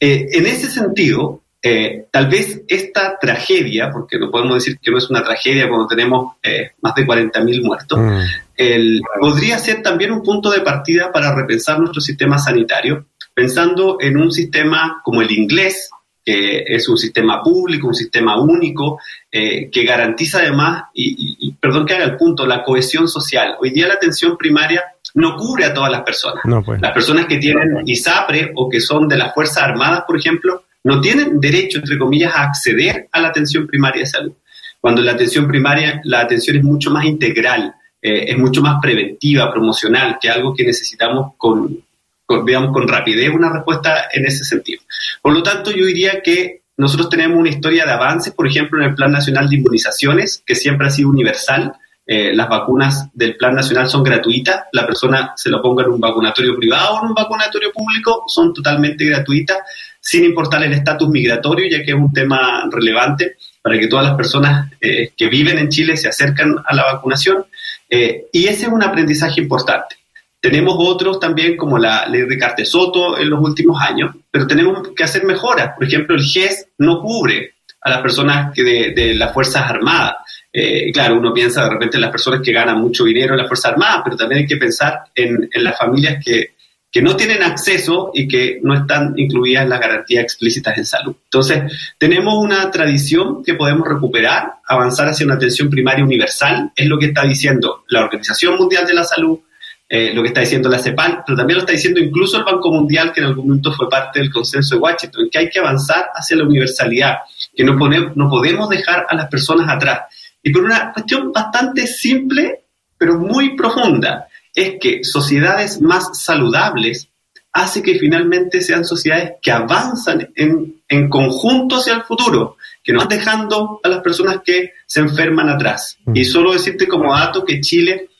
Eh, 0.00 0.28
en 0.32 0.46
ese 0.46 0.70
sentido, 0.70 1.43
eh, 1.64 2.06
tal 2.10 2.28
vez 2.28 2.62
esta 2.68 3.18
tragedia, 3.18 3.90
porque 3.90 4.18
no 4.18 4.30
podemos 4.30 4.54
decir 4.54 4.78
que 4.80 4.90
no 4.90 4.98
es 4.98 5.08
una 5.08 5.24
tragedia 5.24 5.68
cuando 5.68 5.88
tenemos 5.88 6.36
más 6.82 6.94
de 6.94 7.06
40.000 7.06 7.64
muertos, 7.64 7.98
mm. 7.98 9.00
podría 9.18 9.58
ser 9.58 9.82
también 9.82 10.12
un 10.12 10.22
punto 10.22 10.50
de 10.50 10.60
partida 10.60 11.10
para 11.10 11.34
repensar 11.34 11.80
nuestro 11.80 12.00
sistema 12.00 12.38
sanitario 12.38 13.06
pensando 13.34 13.98
en 14.00 14.16
un 14.16 14.30
sistema 14.30 15.00
como 15.02 15.20
el 15.20 15.30
inglés, 15.32 15.90
que 16.24 16.64
es 16.66 16.88
un 16.88 16.96
sistema 16.96 17.42
público, 17.42 17.88
un 17.88 17.94
sistema 17.94 18.40
único, 18.40 18.98
eh, 19.30 19.68
que 19.70 19.84
garantiza 19.84 20.38
además, 20.38 20.84
y, 20.94 21.52
perdón 21.60 21.84
que 21.84 21.94
haga 21.94 22.04
el 22.04 22.16
punto, 22.16 22.46
la 22.46 22.62
cohesión 22.62 23.08
social. 23.08 23.56
Hoy 23.60 23.70
día 23.70 23.88
la 23.88 23.94
atención 23.94 24.38
primaria 24.38 24.82
no 25.14 25.36
cubre 25.36 25.66
a 25.66 25.74
todas 25.74 25.90
las 25.90 26.02
personas. 26.02 26.42
Pues. 26.64 26.80
Las 26.80 26.92
personas 26.92 27.26
que 27.26 27.36
tienen 27.36 27.82
ISAPRE 27.84 28.52
o 28.54 28.68
que 28.68 28.80
son 28.80 29.06
de 29.08 29.18
las 29.18 29.34
Fuerzas 29.34 29.64
Armadas, 29.64 30.04
por 30.06 30.16
ejemplo, 30.16 30.64
no 30.84 31.00
tienen 31.00 31.40
derecho, 31.40 31.78
entre 31.78 31.98
comillas, 31.98 32.34
a 32.34 32.44
acceder 32.44 33.08
a 33.10 33.20
la 33.20 33.28
atención 33.28 33.66
primaria 33.66 34.00
de 34.00 34.06
salud. 34.06 34.32
Cuando 34.80 35.00
la 35.02 35.12
atención 35.12 35.48
primaria, 35.48 36.00
la 36.04 36.20
atención 36.20 36.56
es 36.56 36.62
mucho 36.62 36.90
más 36.90 37.06
integral, 37.06 37.74
eh, 38.00 38.26
es 38.28 38.38
mucho 38.38 38.60
más 38.60 38.76
preventiva, 38.82 39.50
promocional, 39.50 40.18
que 40.20 40.28
algo 40.28 40.54
que 40.54 40.64
necesitamos 40.64 41.32
con, 41.38 41.82
con, 42.26 42.44
con 42.44 42.86
rapidez 42.86 43.30
una 43.30 43.50
respuesta 43.50 44.08
en 44.12 44.26
ese 44.26 44.44
sentido. 44.44 44.82
Por 45.22 45.32
lo 45.32 45.42
tanto, 45.42 45.70
yo 45.70 45.86
diría 45.86 46.20
que 46.22 46.64
nosotros 46.76 47.08
tenemos 47.08 47.38
una 47.38 47.48
historia 47.48 47.86
de 47.86 47.92
avances, 47.92 48.34
por 48.34 48.46
ejemplo, 48.46 48.78
en 48.78 48.90
el 48.90 48.94
Plan 48.94 49.12
Nacional 49.12 49.48
de 49.48 49.56
Inmunizaciones, 49.56 50.42
que 50.44 50.54
siempre 50.54 50.86
ha 50.86 50.90
sido 50.90 51.08
universal. 51.08 51.72
Eh, 52.06 52.34
las 52.34 52.50
vacunas 52.50 53.08
del 53.14 53.36
Plan 53.36 53.54
Nacional 53.54 53.88
son 53.88 54.02
gratuitas, 54.02 54.64
la 54.72 54.86
persona 54.86 55.32
se 55.36 55.48
lo 55.48 55.62
ponga 55.62 55.84
en 55.84 55.90
un 55.90 56.00
vacunatorio 56.00 56.54
privado 56.56 56.96
o 56.96 57.00
en 57.00 57.08
un 57.08 57.14
vacunatorio 57.14 57.72
público, 57.72 58.24
son 58.26 58.52
totalmente 58.52 59.06
gratuitas, 59.06 59.56
sin 60.04 60.22
importar 60.24 60.62
el 60.62 60.74
estatus 60.74 61.08
migratorio, 61.08 61.66
ya 61.66 61.82
que 61.82 61.92
es 61.92 61.96
un 61.96 62.12
tema 62.12 62.68
relevante 62.70 63.36
para 63.62 63.78
que 63.78 63.86
todas 63.86 64.04
las 64.04 64.14
personas 64.14 64.70
eh, 64.78 65.12
que 65.16 65.28
viven 65.28 65.58
en 65.58 65.70
Chile 65.70 65.96
se 65.96 66.08
acercan 66.08 66.56
a 66.62 66.74
la 66.74 66.84
vacunación. 66.84 67.46
Eh, 67.88 68.26
y 68.30 68.44
ese 68.44 68.66
es 68.66 68.68
un 68.68 68.82
aprendizaje 68.82 69.40
importante 69.40 69.96
Tenemos 70.40 70.74
otros 70.78 71.18
también, 71.18 71.56
como 71.56 71.78
la 71.78 72.06
ley 72.06 72.22
de 72.22 72.36
Cartesoto 72.36 73.18
en 73.18 73.30
los 73.30 73.40
últimos 73.40 73.80
años, 73.80 74.14
pero 74.30 74.46
tenemos 74.46 74.88
que 74.94 75.04
hacer 75.04 75.24
mejoras. 75.24 75.70
Por 75.74 75.84
ejemplo, 75.84 76.14
el 76.14 76.22
GES 76.22 76.66
no 76.78 77.00
cubre 77.00 77.54
a 77.80 77.88
las 77.88 78.02
personas 78.02 78.52
que 78.52 78.62
de, 78.62 79.14
las 79.14 79.32
Fuerzas 79.32 79.70
Armadas. 79.70 80.16
Eh, 80.52 80.92
claro, 80.92 81.16
uno 81.16 81.32
piensa 81.32 81.64
de 81.64 81.70
repente 81.70 81.96
en 81.96 82.02
las 82.02 82.10
personas 82.10 82.42
que 82.42 82.52
ganan 82.52 82.78
mucho 82.78 83.04
dinero 83.04 83.32
en 83.32 83.38
las 83.38 83.48
Fuerzas 83.48 83.72
Armadas, 83.72 84.02
pero 84.04 84.18
también 84.18 84.42
hay 84.42 84.46
que 84.46 84.58
pensar 84.58 85.04
en, 85.14 85.48
en 85.50 85.64
las 85.64 85.78
familias 85.78 86.22
que, 86.22 86.54
que 86.94 87.02
no 87.02 87.16
tienen 87.16 87.42
acceso 87.42 88.12
y 88.14 88.28
que 88.28 88.60
no 88.62 88.72
están 88.72 89.14
incluidas 89.16 89.64
en 89.64 89.70
las 89.70 89.80
garantías 89.80 90.22
explícitas 90.22 90.78
en 90.78 90.86
salud. 90.86 91.16
Entonces, 91.24 91.64
tenemos 91.98 92.34
una 92.36 92.70
tradición 92.70 93.42
que 93.42 93.54
podemos 93.54 93.88
recuperar, 93.88 94.52
avanzar 94.64 95.08
hacia 95.08 95.26
una 95.26 95.34
atención 95.34 95.68
primaria 95.68 96.04
universal, 96.04 96.70
es 96.76 96.86
lo 96.86 96.96
que 96.96 97.06
está 97.06 97.24
diciendo 97.24 97.82
la 97.88 98.04
Organización 98.04 98.54
Mundial 98.54 98.86
de 98.86 98.94
la 98.94 99.02
Salud, 99.02 99.40
eh, 99.88 100.12
lo 100.14 100.22
que 100.22 100.28
está 100.28 100.42
diciendo 100.42 100.68
la 100.68 100.78
CEPAL, 100.78 101.24
pero 101.26 101.36
también 101.36 101.56
lo 101.56 101.62
está 101.62 101.72
diciendo 101.72 101.98
incluso 101.98 102.38
el 102.38 102.44
Banco 102.44 102.70
Mundial, 102.70 103.12
que 103.12 103.22
en 103.22 103.26
algún 103.26 103.48
momento 103.48 103.72
fue 103.72 103.88
parte 103.88 104.20
del 104.20 104.30
consenso 104.30 104.76
de 104.76 104.80
Washington, 104.80 105.28
que 105.32 105.38
hay 105.40 105.50
que 105.50 105.58
avanzar 105.58 106.10
hacia 106.14 106.36
la 106.36 106.44
universalidad, 106.44 107.16
que 107.56 107.64
no, 107.64 107.74
no 107.74 108.30
podemos 108.30 108.68
dejar 108.68 109.04
a 109.08 109.16
las 109.16 109.26
personas 109.26 109.68
atrás. 109.68 110.02
Y 110.40 110.52
por 110.52 110.62
una 110.62 110.92
cuestión 110.92 111.32
bastante 111.32 111.88
simple, 111.88 112.66
pero 112.96 113.18
muy 113.18 113.56
profunda, 113.56 114.28
es 114.54 114.76
que 114.80 115.04
sociedades 115.04 115.80
más 115.80 116.22
saludables 116.22 117.08
hace 117.52 117.82
que 117.82 117.98
finalmente 117.98 118.60
sean 118.60 118.84
sociedades 118.84 119.32
que 119.40 119.52
avanzan 119.52 120.32
en, 120.34 120.82
en 120.88 121.08
conjunto 121.08 121.76
hacia 121.76 121.94
el 121.94 122.02
futuro, 122.02 122.56
que 122.82 122.92
no 122.92 122.98
van 122.98 123.08
dejando 123.08 123.80
a 123.82 123.88
las 123.88 124.00
personas 124.00 124.38
que 124.44 124.72
se 124.86 125.00
enferman 125.00 125.48
atrás. 125.48 125.98
Mm. 126.04 126.16
Y 126.16 126.24
solo 126.24 126.52
decirte 126.52 126.88
como 126.88 127.14
dato 127.14 127.44
que 127.44 127.60
Chile 127.60 128.10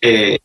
eh, 0.00 0.38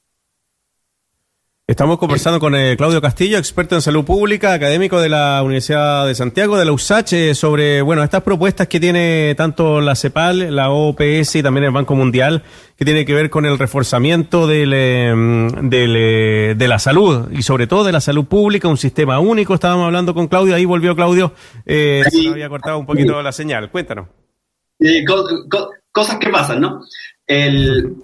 Estamos 1.67 1.97
conversando 1.97 2.39
con 2.39 2.53
eh, 2.53 2.77
Claudio 2.77 3.01
Castillo, 3.01 3.39
experto 3.39 3.73
en 3.73 3.81
salud 3.81 4.05
pública, 4.05 4.53
académico 4.53 5.01
de 5.01 5.09
la 5.09 5.41
Universidad 5.41 6.05
de 6.05 6.13
Santiago, 6.13 6.59
de 6.59 6.65
la 6.65 6.71
USACH, 6.71 7.13
eh, 7.13 7.33
sobre 7.33 7.81
bueno 7.81 8.03
estas 8.03 8.21
propuestas 8.21 8.67
que 8.67 8.79
tiene 8.79 9.33
tanto 9.35 9.81
la 9.81 9.95
CEPAL, 9.95 10.55
la 10.55 10.69
OPS 10.69 11.37
y 11.37 11.41
también 11.41 11.63
el 11.63 11.71
Banco 11.71 11.95
Mundial, 11.95 12.43
que 12.77 12.85
tiene 12.85 13.03
que 13.03 13.15
ver 13.15 13.31
con 13.31 13.47
el 13.47 13.57
reforzamiento 13.57 14.45
del, 14.45 14.69
de 14.69 16.67
la 16.67 16.77
salud 16.77 17.31
y 17.31 17.41
sobre 17.41 17.65
todo 17.65 17.83
de 17.83 17.93
la 17.93 17.99
salud 17.99 18.25
pública, 18.25 18.67
un 18.67 18.77
sistema 18.77 19.17
único. 19.17 19.55
Estábamos 19.55 19.87
hablando 19.87 20.13
con 20.13 20.27
Claudio, 20.27 20.53
ahí 20.53 20.65
volvió 20.65 20.95
Claudio, 20.95 21.33
se 21.65 22.03
había 22.29 22.47
cortado 22.47 22.77
un 22.77 22.85
poquito 22.85 23.19
la 23.23 23.31
señal. 23.31 23.71
Cuéntanos. 23.71 24.05
cosas 25.91 26.19
que 26.19 26.29
pasan, 26.29 26.61
¿no? 26.61 26.81
El, 27.25 27.95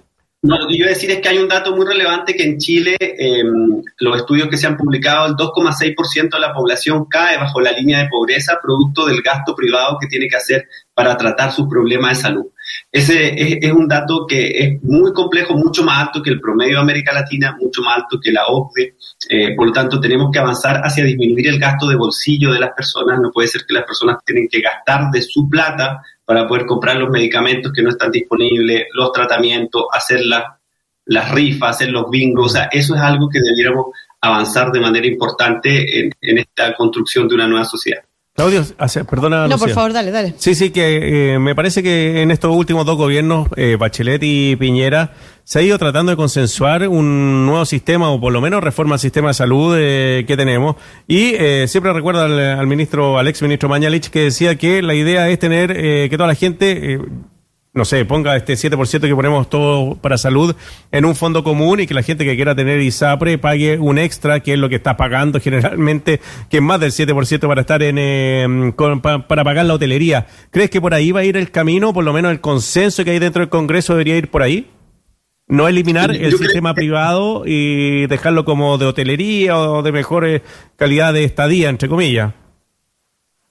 no, 0.42 0.58
lo 0.58 0.66
que 0.66 0.76
yo 0.76 0.86
decir 0.86 1.08
es 1.12 1.20
que 1.20 1.28
hay 1.28 1.38
un 1.38 1.48
dato 1.48 1.74
muy 1.76 1.86
relevante 1.86 2.34
que 2.34 2.42
en 2.42 2.58
Chile 2.58 2.96
em, 3.00 3.80
los 3.98 4.16
estudios 4.16 4.48
que 4.48 4.56
se 4.56 4.66
han 4.66 4.76
publicado, 4.76 5.26
el 5.26 5.34
2,6% 5.34 6.30
de 6.30 6.40
la 6.40 6.52
población 6.52 7.04
cae 7.04 7.38
bajo 7.38 7.60
la 7.60 7.70
línea 7.70 8.00
de 8.00 8.08
pobreza 8.08 8.58
producto 8.60 9.06
del 9.06 9.22
gasto 9.22 9.54
privado 9.54 9.98
que 10.00 10.08
tiene 10.08 10.26
que 10.26 10.36
hacer 10.36 10.68
para 10.94 11.16
tratar 11.16 11.52
sus 11.52 11.68
problemas 11.68 12.18
de 12.18 12.22
salud. 12.22 12.46
Ese 12.90 13.58
es, 13.64 13.72
un 13.72 13.88
dato 13.88 14.26
que 14.26 14.50
es 14.58 14.82
muy 14.82 15.12
complejo, 15.12 15.54
mucho 15.54 15.82
más 15.82 16.06
alto 16.06 16.22
que 16.22 16.30
el 16.30 16.40
promedio 16.40 16.76
de 16.76 16.82
América 16.82 17.12
Latina, 17.12 17.56
mucho 17.58 17.82
más 17.82 17.96
alto 17.98 18.18
que 18.20 18.32
la 18.32 18.46
OCDE. 18.46 18.94
Eh, 19.28 19.54
por 19.56 19.66
lo 19.66 19.72
tanto, 19.72 20.00
tenemos 20.00 20.30
que 20.30 20.38
avanzar 20.38 20.82
hacia 20.82 21.04
disminuir 21.04 21.48
el 21.48 21.58
gasto 21.58 21.88
de 21.88 21.96
bolsillo 21.96 22.52
de 22.52 22.60
las 22.60 22.72
personas. 22.72 23.18
No 23.20 23.30
puede 23.30 23.48
ser 23.48 23.62
que 23.66 23.74
las 23.74 23.84
personas 23.84 24.18
tienen 24.24 24.48
que 24.48 24.60
gastar 24.60 25.10
de 25.10 25.22
su 25.22 25.48
plata 25.48 26.02
para 26.24 26.46
poder 26.46 26.66
comprar 26.66 26.96
los 26.96 27.10
medicamentos 27.10 27.72
que 27.72 27.82
no 27.82 27.90
están 27.90 28.10
disponibles, 28.10 28.86
los 28.94 29.12
tratamientos, 29.12 29.84
hacer 29.92 30.20
las 30.24 31.30
rifas, 31.32 31.76
hacer 31.76 31.90
los 31.90 32.10
bingos. 32.10 32.46
O 32.46 32.54
sea, 32.54 32.68
eso 32.72 32.94
es 32.94 33.00
algo 33.00 33.28
que 33.28 33.40
debiéramos 33.40 33.86
avanzar 34.20 34.70
de 34.70 34.80
manera 34.80 35.06
importante 35.06 36.00
en, 36.00 36.38
esta 36.38 36.74
construcción 36.74 37.26
de 37.28 37.34
una 37.34 37.48
nueva 37.48 37.64
sociedad. 37.64 38.02
Claudio, 38.34 38.64
perdona. 39.10 39.46
No, 39.46 39.58
por 39.58 39.68
favor, 39.70 39.92
dale, 39.92 40.10
dale. 40.10 40.34
Sí, 40.38 40.54
sí, 40.54 40.70
que 40.70 41.34
eh, 41.34 41.38
me 41.38 41.54
parece 41.54 41.82
que 41.82 42.22
en 42.22 42.30
estos 42.30 42.56
últimos 42.56 42.86
dos 42.86 42.96
gobiernos, 42.96 43.46
eh, 43.56 43.76
Bachelet 43.78 44.22
y 44.22 44.56
Piñera, 44.56 45.12
se 45.44 45.58
ha 45.58 45.62
ido 45.62 45.78
tratando 45.78 46.12
de 46.12 46.16
consensuar 46.16 46.88
un 46.88 47.44
nuevo 47.44 47.66
sistema 47.66 48.08
o 48.08 48.18
por 48.18 48.32
lo 48.32 48.40
menos 48.40 48.64
reforma 48.64 48.94
al 48.94 49.00
sistema 49.00 49.28
de 49.28 49.34
salud 49.34 49.76
eh, 49.76 50.24
que 50.26 50.34
tenemos. 50.38 50.76
Y 51.06 51.34
eh, 51.34 51.66
siempre 51.68 51.92
recuerdo 51.92 52.22
al, 52.22 52.66
ministro, 52.66 53.18
al 53.18 53.28
ex 53.28 53.42
ministro 53.42 53.68
Mañalich, 53.68 54.08
que 54.08 54.20
decía 54.20 54.56
que 54.56 54.80
la 54.80 54.94
idea 54.94 55.28
es 55.28 55.38
tener 55.38 55.74
que 55.74 56.16
toda 56.16 56.28
la 56.28 56.34
gente 56.34 57.00
no 57.74 57.86
sé, 57.86 58.04
ponga 58.04 58.36
este 58.36 58.52
7% 58.52 59.00
que 59.00 59.14
ponemos 59.14 59.48
todo 59.48 59.94
para 59.94 60.18
salud 60.18 60.54
en 60.90 61.06
un 61.06 61.16
fondo 61.16 61.42
común 61.42 61.80
y 61.80 61.86
que 61.86 61.94
la 61.94 62.02
gente 62.02 62.24
que 62.24 62.36
quiera 62.36 62.54
tener 62.54 62.80
ISAPRE 62.82 63.38
pague 63.38 63.78
un 63.78 63.98
extra, 63.98 64.40
que 64.40 64.52
es 64.52 64.58
lo 64.58 64.68
que 64.68 64.76
está 64.76 64.98
pagando 64.98 65.40
generalmente, 65.40 66.20
que 66.50 66.58
es 66.58 66.62
más 66.62 66.80
del 66.80 66.90
7% 66.90 67.48
para 67.48 67.62
estar 67.62 67.82
en, 67.82 68.74
para 68.76 69.44
pagar 69.44 69.64
la 69.64 69.74
hotelería. 69.74 70.26
¿Crees 70.50 70.68
que 70.68 70.82
por 70.82 70.92
ahí 70.92 71.12
va 71.12 71.20
a 71.20 71.24
ir 71.24 71.38
el 71.38 71.50
camino? 71.50 71.94
Por 71.94 72.04
lo 72.04 72.12
menos 72.12 72.30
el 72.30 72.42
consenso 72.42 73.04
que 73.04 73.12
hay 73.12 73.18
dentro 73.18 73.40
del 73.40 73.48
Congreso 73.48 73.94
debería 73.94 74.18
ir 74.18 74.30
por 74.30 74.42
ahí. 74.42 74.70
No 75.48 75.66
eliminar 75.66 76.14
el 76.14 76.36
sistema 76.36 76.74
privado 76.74 77.44
y 77.46 78.06
dejarlo 78.06 78.44
como 78.44 78.76
de 78.78 78.86
hotelería 78.86 79.58
o 79.58 79.82
de 79.82 79.92
mejor 79.92 80.26
eh, 80.26 80.42
calidad 80.76 81.12
de 81.12 81.24
estadía, 81.24 81.68
entre 81.68 81.88
comillas. 81.88 82.32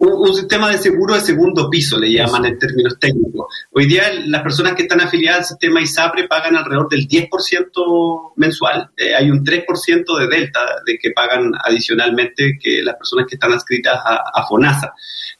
Un, 0.03 0.33
sistema 0.33 0.71
de 0.71 0.79
seguro 0.79 1.13
de 1.13 1.21
segundo 1.21 1.69
piso, 1.69 1.99
le 1.99 2.11
llaman 2.11 2.45
en 2.45 2.57
términos 2.57 2.97
técnicos. 2.99 3.45
Hoy 3.69 3.85
día 3.85 4.05
las 4.25 4.41
personas 4.41 4.73
que 4.73 4.81
están 4.81 4.99
afiliadas 4.99 5.41
al 5.41 5.45
sistema 5.45 5.79
ISAPRE 5.79 6.27
pagan 6.27 6.55
alrededor 6.55 6.89
del 6.89 7.07
10% 7.07 8.33
mensual. 8.35 8.89
Eh, 8.97 9.13
hay 9.13 9.29
un 9.29 9.45
3% 9.45 10.17
de 10.17 10.27
delta 10.27 10.59
de 10.87 10.97
que 10.97 11.11
pagan 11.11 11.51
adicionalmente 11.63 12.57
que 12.59 12.81
las 12.81 12.95
personas 12.95 13.27
que 13.27 13.35
están 13.35 13.53
adscritas 13.53 13.99
a 14.03 14.47
FONASA. 14.47 14.91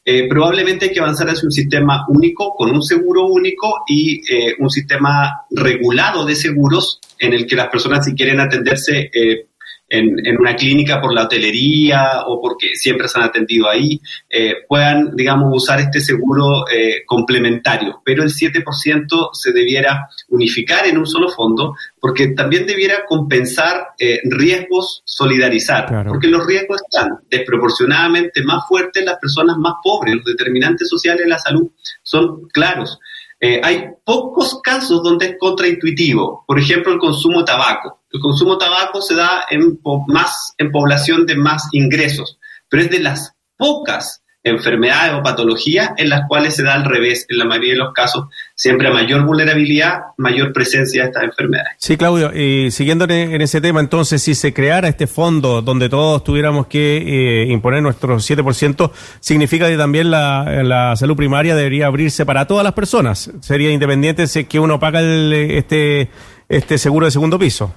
Eh, 0.06 0.28
probablemente 0.30 0.86
hay 0.86 0.94
que 0.94 1.00
avanzar 1.00 1.28
hacia 1.28 1.48
un 1.48 1.52
sistema 1.52 2.06
único, 2.08 2.54
con 2.54 2.70
un 2.70 2.84
seguro 2.84 3.26
único 3.26 3.84
y 3.88 4.22
eh, 4.32 4.54
un 4.60 4.70
sistema 4.70 5.42
regulado 5.50 6.24
de 6.24 6.36
seguros 6.36 7.00
en 7.18 7.34
el 7.34 7.48
que 7.48 7.56
las 7.56 7.70
personas 7.70 8.06
si 8.06 8.14
quieren 8.14 8.40
atenderse 8.40 9.10
en, 9.92 10.40
una 10.40 10.56
clínica 10.56 11.02
por 11.02 11.14
la 11.14 11.24
hotelería 11.24 12.24
o 12.26 12.42
porque 12.42 12.76
siempre 12.76 13.08
se 13.08 13.20
han 13.20 13.26
atendido 13.26 13.70
ahí, 13.70 14.00
eh, 14.30 14.56
puedan, 14.68 15.16
digamos, 15.16 15.50
usar 15.52 15.82
este 15.82 16.00
seguro 16.00 16.66
eh, 16.70 17.04
complementario. 17.06 18.02
Pero 18.04 18.24
el 18.24 18.30
7% 18.30 19.30
se 19.34 19.52
debiera 19.52 20.08
unificar 20.30 20.88
en 20.88 20.98
un 20.98 21.06
solo 21.06 21.30
fondo 21.30 21.76
porque 22.00 22.30
también 22.30 22.66
debiera 22.66 23.06
compensar 23.06 23.90
eh, 24.00 24.20
riesgos, 24.24 25.04
solidarizar, 25.06 26.06
porque 26.08 26.28
los 26.28 26.46
riesgos 26.46 26.82
están 26.82 27.10
desproporcionadamente 27.30 28.44
más 28.44 28.68
fuertes 28.68 29.02
en 29.02 29.08
las 29.08 29.20
personas 29.20 29.58
más 29.58 29.74
pobres, 29.84 30.16
los 30.16 30.26
determinantes 30.26 30.88
sociales 30.88 31.24
de 31.24 31.30
la 31.30 31.38
salud 31.38 31.70
son 32.02 32.48
claros. 32.54 32.98
Eh, 33.44 33.60
hay 33.64 33.90
pocos 34.06 34.62
casos 34.62 35.02
donde 35.02 35.26
es 35.26 35.36
contraintuitivo. 35.40 36.46
Por 36.48 36.60
ejemplo, 36.60 36.94
el 36.94 37.00
consumo 37.00 37.40
de 37.40 37.46
tabaco. 37.46 38.02
El 38.12 38.20
consumo 38.20 38.54
de 38.54 38.66
tabaco 38.66 39.02
se 39.02 39.16
da 39.16 39.46
en, 39.50 39.80
más, 40.08 40.54
en 40.60 40.72
población 40.72 41.26
de 41.26 41.36
más 41.36 41.68
ingresos, 41.72 42.38
pero 42.70 42.84
es 42.84 42.92
de 42.92 43.00
las 43.00 43.34
pocas 43.58 44.21
enfermedades 44.44 45.14
o 45.14 45.22
patologías 45.22 45.92
en 45.98 46.10
las 46.10 46.28
cuales 46.28 46.56
se 46.56 46.64
da 46.64 46.74
al 46.74 46.86
revés. 46.86 47.26
En 47.30 47.38
la 47.38 47.46
mayoría 47.46 47.74
de 47.74 47.80
los 47.80 47.94
casos, 47.94 48.26
siempre 48.56 48.88
a 48.88 48.92
mayor 48.92 49.26
vulnerabilidad, 49.26 50.00
mayor 50.18 50.52
presencia 50.52 51.04
de 51.04 51.10
estas 51.10 51.24
enfermedades. 51.24 51.74
Sí, 51.78 51.98
Claudio, 51.98 52.36
y 52.36 52.72
siguiendo 52.72 53.06
en 53.06 53.42
ese 53.42 53.62
tema, 53.62 53.80
entonces, 53.80 54.22
si 54.22 54.36
se 54.36 54.54
creara 54.54 54.88
este 54.88 55.08
fondo 55.08 55.62
donde 55.62 55.90
todos 55.90 56.24
tuviéramos 56.24 56.68
que 56.68 56.98
eh, 56.98 57.52
imponer 57.52 57.84
nuestro 57.84 58.16
7%, 58.16 58.92
significa 59.20 59.68
que 59.68 59.78
también 59.78 60.10
la, 60.10 60.96
salud 60.96 61.16
primaria 61.16 61.56
debería 61.56 61.88
abrirse 61.88 62.26
para 62.26 62.46
todas 62.46 62.64
las 62.64 62.74
personas. 62.74 63.32
Sería 63.42 63.72
independiente 63.72 64.28
si 64.28 64.46
que 64.46 64.60
uno 64.60 64.80
paga 64.80 65.02
este, 65.02 66.10
este 66.50 66.78
seguro 66.78 67.06
de 67.06 67.12
segundo 67.12 67.38
piso 67.38 67.74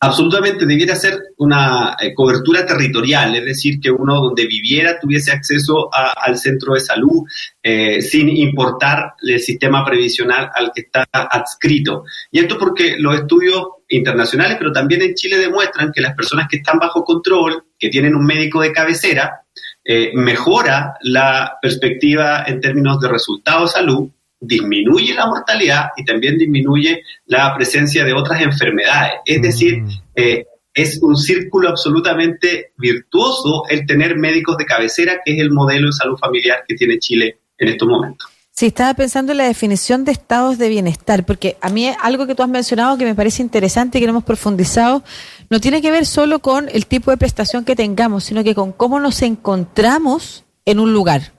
absolutamente 0.00 0.66
debiera 0.66 0.94
ser 0.94 1.18
una 1.38 1.96
eh, 2.00 2.12
cobertura 2.14 2.66
territorial, 2.66 3.34
es 3.36 3.44
decir, 3.44 3.80
que 3.80 3.90
uno 3.90 4.20
donde 4.20 4.46
viviera 4.46 4.98
tuviese 5.00 5.32
acceso 5.32 5.88
al 5.92 6.36
centro 6.36 6.74
de 6.74 6.80
salud 6.80 7.24
eh, 7.62 8.02
sin 8.02 8.28
importar 8.28 9.14
el 9.22 9.40
sistema 9.40 9.84
previsional 9.84 10.50
al 10.54 10.70
que 10.74 10.82
está 10.82 11.06
adscrito. 11.12 12.04
Y 12.30 12.40
esto 12.40 12.58
porque 12.58 12.96
los 12.98 13.14
estudios 13.14 13.62
internacionales, 13.88 14.56
pero 14.58 14.72
también 14.72 15.02
en 15.02 15.14
Chile 15.14 15.38
demuestran 15.38 15.92
que 15.92 16.02
las 16.02 16.14
personas 16.14 16.48
que 16.48 16.58
están 16.58 16.78
bajo 16.78 17.04
control, 17.04 17.64
que 17.78 17.88
tienen 17.88 18.14
un 18.14 18.26
médico 18.26 18.60
de 18.60 18.72
cabecera, 18.72 19.42
eh, 19.82 20.10
mejora 20.14 20.94
la 21.02 21.58
perspectiva 21.62 22.44
en 22.46 22.60
términos 22.60 23.00
de 23.00 23.08
resultados 23.08 23.72
salud 23.72 24.10
disminuye 24.40 25.14
la 25.14 25.26
mortalidad 25.26 25.88
y 25.96 26.04
también 26.04 26.38
disminuye 26.38 27.02
la 27.26 27.54
presencia 27.54 28.04
de 28.04 28.12
otras 28.12 28.42
enfermedades. 28.42 29.14
Es 29.24 29.42
decir, 29.42 29.82
mm. 29.82 29.88
eh, 30.14 30.46
es 30.74 30.98
un 31.02 31.16
círculo 31.16 31.70
absolutamente 31.70 32.72
virtuoso 32.76 33.64
el 33.68 33.86
tener 33.86 34.16
médicos 34.16 34.58
de 34.58 34.66
cabecera, 34.66 35.20
que 35.24 35.34
es 35.34 35.40
el 35.40 35.50
modelo 35.50 35.86
de 35.86 35.92
salud 35.92 36.18
familiar 36.18 36.64
que 36.68 36.74
tiene 36.74 36.98
Chile 36.98 37.38
en 37.56 37.68
estos 37.68 37.88
momentos. 37.88 38.28
Sí, 38.58 38.66
estaba 38.66 38.94
pensando 38.94 39.32
en 39.32 39.38
la 39.38 39.44
definición 39.44 40.04
de 40.04 40.12
estados 40.12 40.56
de 40.56 40.70
bienestar, 40.70 41.26
porque 41.26 41.58
a 41.60 41.68
mí 41.68 41.90
algo 42.00 42.26
que 42.26 42.34
tú 42.34 42.42
has 42.42 42.48
mencionado 42.48 42.96
que 42.96 43.04
me 43.04 43.14
parece 43.14 43.42
interesante 43.42 43.98
y 43.98 44.00
que 44.00 44.06
no 44.06 44.12
hemos 44.12 44.24
profundizado, 44.24 45.02
no 45.50 45.60
tiene 45.60 45.82
que 45.82 45.90
ver 45.90 46.06
solo 46.06 46.38
con 46.38 46.70
el 46.70 46.86
tipo 46.86 47.10
de 47.10 47.18
prestación 47.18 47.66
que 47.66 47.76
tengamos, 47.76 48.24
sino 48.24 48.42
que 48.42 48.54
con 48.54 48.72
cómo 48.72 48.98
nos 48.98 49.20
encontramos 49.20 50.44
en 50.64 50.80
un 50.80 50.92
lugar, 50.94 51.32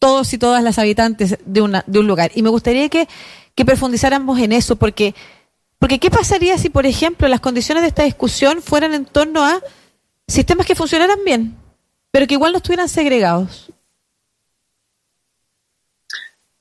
todos 0.00 0.32
y 0.32 0.38
todas 0.38 0.64
las 0.64 0.78
habitantes 0.80 1.38
de, 1.44 1.60
una, 1.60 1.84
de 1.86 2.00
un 2.00 2.08
lugar. 2.08 2.32
Y 2.34 2.42
me 2.42 2.48
gustaría 2.48 2.88
que, 2.88 3.06
profundizáramos 3.64 4.38
en 4.38 4.52
eso, 4.52 4.76
porque, 4.76 5.14
porque 5.78 5.98
¿qué 5.98 6.10
pasaría 6.10 6.56
si, 6.56 6.70
por 6.70 6.86
ejemplo, 6.86 7.28
las 7.28 7.40
condiciones 7.40 7.82
de 7.82 7.88
esta 7.88 8.04
discusión 8.04 8.62
fueran 8.62 8.94
en 8.94 9.04
torno 9.04 9.44
a 9.44 9.60
sistemas 10.26 10.66
que 10.66 10.74
funcionaran 10.74 11.18
bien, 11.26 11.54
pero 12.10 12.26
que 12.26 12.34
igual 12.34 12.52
no 12.52 12.56
estuvieran 12.56 12.88
segregados? 12.88 13.70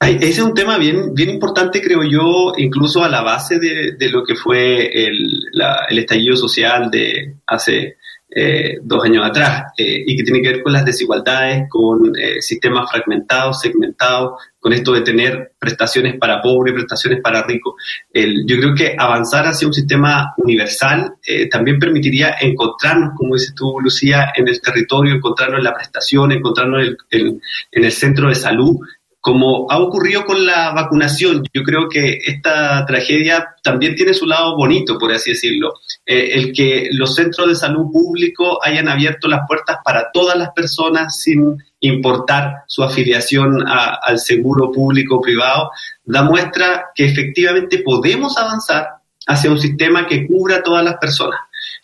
Ese 0.02 0.30
es 0.30 0.40
un 0.40 0.54
tema 0.54 0.78
bien, 0.78 1.14
bien 1.14 1.30
importante, 1.30 1.82
creo 1.82 2.04
yo, 2.04 2.54
incluso 2.58 3.04
a 3.04 3.10
la 3.10 3.22
base 3.22 3.60
de, 3.60 4.10
lo 4.10 4.26
que 4.26 4.36
fue 4.36 5.06
el, 5.06 5.42
estallido 5.90 6.36
social 6.36 6.92
de 6.92 7.36
hace 7.48 7.98
eh, 8.32 8.78
dos 8.84 9.04
años 9.04 9.26
atrás 9.26 9.74
eh, 9.76 10.04
y 10.06 10.16
que 10.16 10.24
tiene 10.24 10.42
que 10.44 10.50
ver 10.50 10.62
con 10.62 10.72
las 10.72 10.86
desigualdades, 10.86 11.68
con 11.68 12.16
eh, 12.16 12.40
sistemas 12.42 12.88
fragmentados, 12.92 13.60
segmentados, 13.60 14.40
con 14.60 14.72
esto 14.72 14.94
de 14.94 15.02
tener 15.02 15.54
prestaciones 15.58 16.16
para 16.20 16.40
pobres, 16.40 16.76
prestaciones 16.76 17.22
para 17.22 17.42
ricos. 17.44 17.74
yo 18.14 18.58
creo 18.58 18.76
que 18.76 18.96
avanzar 18.96 19.48
hacia 19.48 19.68
un 19.68 19.74
sistema 19.74 20.34
universal 20.38 21.14
también 21.50 21.80
permitiría 21.80 22.36
encontrarnos, 22.42 23.14
como 23.16 23.36
dices 23.36 23.56
tú, 23.56 23.80
Lucía, 23.80 24.34
en 24.36 24.50
el 24.50 24.60
territorio, 24.60 25.16
encontrarnos 25.16 25.60
en 25.60 25.64
la 25.64 25.74
prestación, 25.74 26.34
encontrarnos 26.34 26.88
en 27.10 27.40
el 27.72 27.92
centro 27.94 28.28
de 28.28 28.36
salud 28.36 28.80
como 29.22 29.68
ha 29.70 29.78
ocurrido 29.80 30.26
con 30.26 30.46
la 30.46 30.72
vacunación, 30.72 31.44
yo 31.54 31.64
creo 31.64 31.90
que 31.90 32.20
esta 32.26 32.86
tragedia 32.86 33.56
también 33.62 33.96
tiene 33.96 34.14
su 34.14 34.26
lado 34.26 34.56
bonito, 34.56 34.98
por 34.98 35.12
así 35.12 35.32
decirlo. 35.32 35.74
Eh, 36.06 36.30
el 36.34 36.54
que 36.54 36.90
los 36.94 37.16
centros 37.16 37.50
de 37.50 37.56
salud 37.56 37.92
público 37.92 38.60
hayan 38.64 38.88
abierto 38.88 39.28
las 39.28 39.42
puertas 39.48 39.80
para 39.84 40.12
todas 40.14 40.38
las 40.38 40.52
personas 40.52 41.20
sin 41.20 41.58
importar 41.82 42.64
su 42.68 42.84
afiliación 42.84 43.66
al 43.68 44.20
seguro 44.20 44.72
público 44.72 45.18
o 45.18 45.22
privado, 45.22 45.72
da 46.06 46.24
muestra 46.24 46.88
que 46.96 47.06
efectivamente 47.06 47.80
podemos 47.80 48.38
avanzar 48.38 48.88
hacia 49.28 49.52
un 49.52 49.60
sistema 49.60 50.08
que 50.08 50.26
cubra 50.28 50.58
a 50.58 50.64
todas 50.64 50.84
las 50.84 50.96
personas 50.96 51.40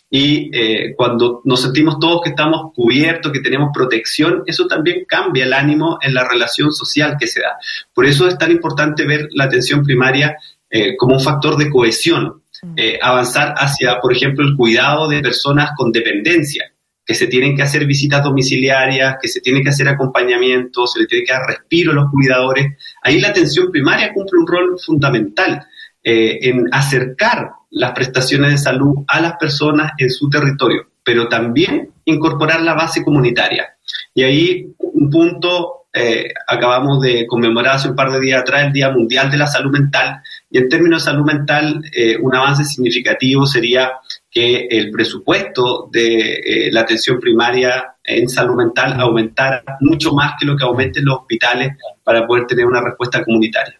y 0.08 0.50
eh, 0.56 0.94
cuando 0.96 1.40
nos 1.44 1.62
sentimos 1.62 1.98
todos 1.98 2.22
que 2.22 2.30
estamos 2.30 2.72
cubiertos, 2.74 3.32
que 3.32 3.40
tenemos 3.40 3.70
protección, 3.74 4.42
eso 4.46 4.66
también 4.66 5.04
cambia 5.06 5.44
el 5.44 5.52
ánimo 5.52 5.98
en 6.00 6.14
la 6.14 6.28
relación 6.28 6.72
social 6.72 7.16
que 7.18 7.26
se 7.26 7.40
da. 7.40 7.56
Por 7.92 8.06
eso 8.06 8.28
es 8.28 8.38
tan 8.38 8.52
importante 8.52 9.04
ver 9.04 9.28
la 9.32 9.44
atención 9.44 9.82
primaria 9.82 10.36
eh, 10.70 10.96
como 10.96 11.16
un 11.16 11.22
factor 11.22 11.56
de 11.56 11.70
cohesión, 11.70 12.42
eh, 12.76 12.98
avanzar 13.02 13.54
hacia, 13.56 14.00
por 14.00 14.12
ejemplo, 14.12 14.46
el 14.46 14.56
cuidado 14.56 15.08
de 15.08 15.20
personas 15.20 15.70
con 15.76 15.90
dependencia, 15.90 16.72
que 17.04 17.14
se 17.14 17.26
tienen 17.26 17.56
que 17.56 17.62
hacer 17.62 17.84
visitas 17.84 18.22
domiciliarias, 18.22 19.16
que 19.20 19.28
se 19.28 19.40
tiene 19.40 19.62
que 19.62 19.70
hacer 19.70 19.88
acompañamiento, 19.88 20.86
se 20.86 21.00
le 21.00 21.06
tiene 21.06 21.24
que 21.24 21.32
dar 21.32 21.46
respiro 21.46 21.92
a 21.92 21.94
los 21.94 22.10
cuidadores. 22.10 22.76
Ahí 23.02 23.20
la 23.20 23.28
atención 23.28 23.70
primaria 23.70 24.12
cumple 24.12 24.40
un 24.40 24.46
rol 24.46 24.78
fundamental 24.84 25.66
en 26.08 26.68
acercar 26.70 27.50
las 27.76 27.92
prestaciones 27.92 28.52
de 28.52 28.58
salud 28.58 29.04
a 29.06 29.20
las 29.20 29.34
personas 29.36 29.92
en 29.98 30.08
su 30.08 30.30
territorio, 30.30 30.86
pero 31.04 31.28
también 31.28 31.90
incorporar 32.06 32.62
la 32.62 32.72
base 32.72 33.04
comunitaria. 33.04 33.76
Y 34.14 34.22
ahí 34.22 34.74
un 34.78 35.10
punto, 35.10 35.86
eh, 35.92 36.32
acabamos 36.48 37.02
de 37.02 37.26
conmemorar 37.26 37.76
hace 37.76 37.90
un 37.90 37.94
par 37.94 38.10
de 38.10 38.20
días 38.20 38.40
atrás 38.40 38.64
el 38.64 38.72
Día 38.72 38.90
Mundial 38.90 39.30
de 39.30 39.36
la 39.36 39.46
Salud 39.46 39.70
Mental, 39.70 40.22
y 40.50 40.56
en 40.56 40.70
términos 40.70 41.04
de 41.04 41.10
salud 41.10 41.26
mental, 41.26 41.82
eh, 41.94 42.16
un 42.18 42.34
avance 42.34 42.64
significativo 42.64 43.44
sería 43.44 43.92
que 44.30 44.68
el 44.70 44.90
presupuesto 44.90 45.90
de 45.92 46.32
eh, 46.32 46.72
la 46.72 46.80
atención 46.80 47.20
primaria 47.20 47.94
en 48.02 48.26
salud 48.26 48.56
mental 48.56 48.98
aumentara 48.98 49.62
mucho 49.80 50.12
más 50.12 50.32
que 50.40 50.46
lo 50.46 50.56
que 50.56 50.64
aumenten 50.64 51.04
los 51.04 51.18
hospitales 51.18 51.76
para 52.02 52.26
poder 52.26 52.46
tener 52.46 52.64
una 52.64 52.80
respuesta 52.80 53.22
comunitaria. 53.22 53.78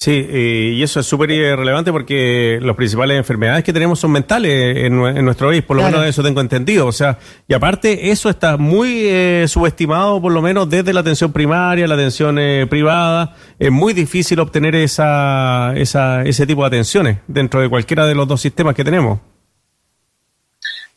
Sí, 0.00 0.12
eh, 0.12 0.74
y 0.76 0.82
eso 0.84 1.00
es 1.00 1.06
súper 1.06 1.28
relevante 1.30 1.90
porque 1.90 2.60
las 2.62 2.76
principales 2.76 3.18
enfermedades 3.18 3.64
que 3.64 3.72
tenemos 3.72 3.98
son 3.98 4.12
mentales 4.12 4.76
en, 4.86 4.94
nuestro 5.24 5.48
país, 5.48 5.64
por 5.64 5.76
lo 5.76 5.82
menos 5.82 6.06
eso 6.06 6.22
tengo 6.22 6.40
entendido. 6.40 6.86
O 6.86 6.92
sea, 6.92 7.18
y 7.48 7.52
aparte 7.52 8.12
eso 8.12 8.30
está 8.30 8.56
muy 8.56 9.08
eh, 9.08 9.46
subestimado, 9.48 10.22
por 10.22 10.30
lo 10.30 10.40
menos 10.40 10.70
desde 10.70 10.92
la 10.92 11.00
atención 11.00 11.32
primaria, 11.32 11.88
la 11.88 11.96
atención 11.96 12.38
eh, 12.38 12.68
privada. 12.70 13.34
Es 13.58 13.72
muy 13.72 13.92
difícil 13.92 14.38
obtener 14.38 14.76
esa, 14.76 15.72
esa, 15.74 16.22
ese 16.22 16.46
tipo 16.46 16.60
de 16.60 16.68
atenciones 16.68 17.18
dentro 17.26 17.60
de 17.60 17.68
cualquiera 17.68 18.06
de 18.06 18.14
los 18.14 18.28
dos 18.28 18.40
sistemas 18.40 18.76
que 18.76 18.84
tenemos. 18.84 19.18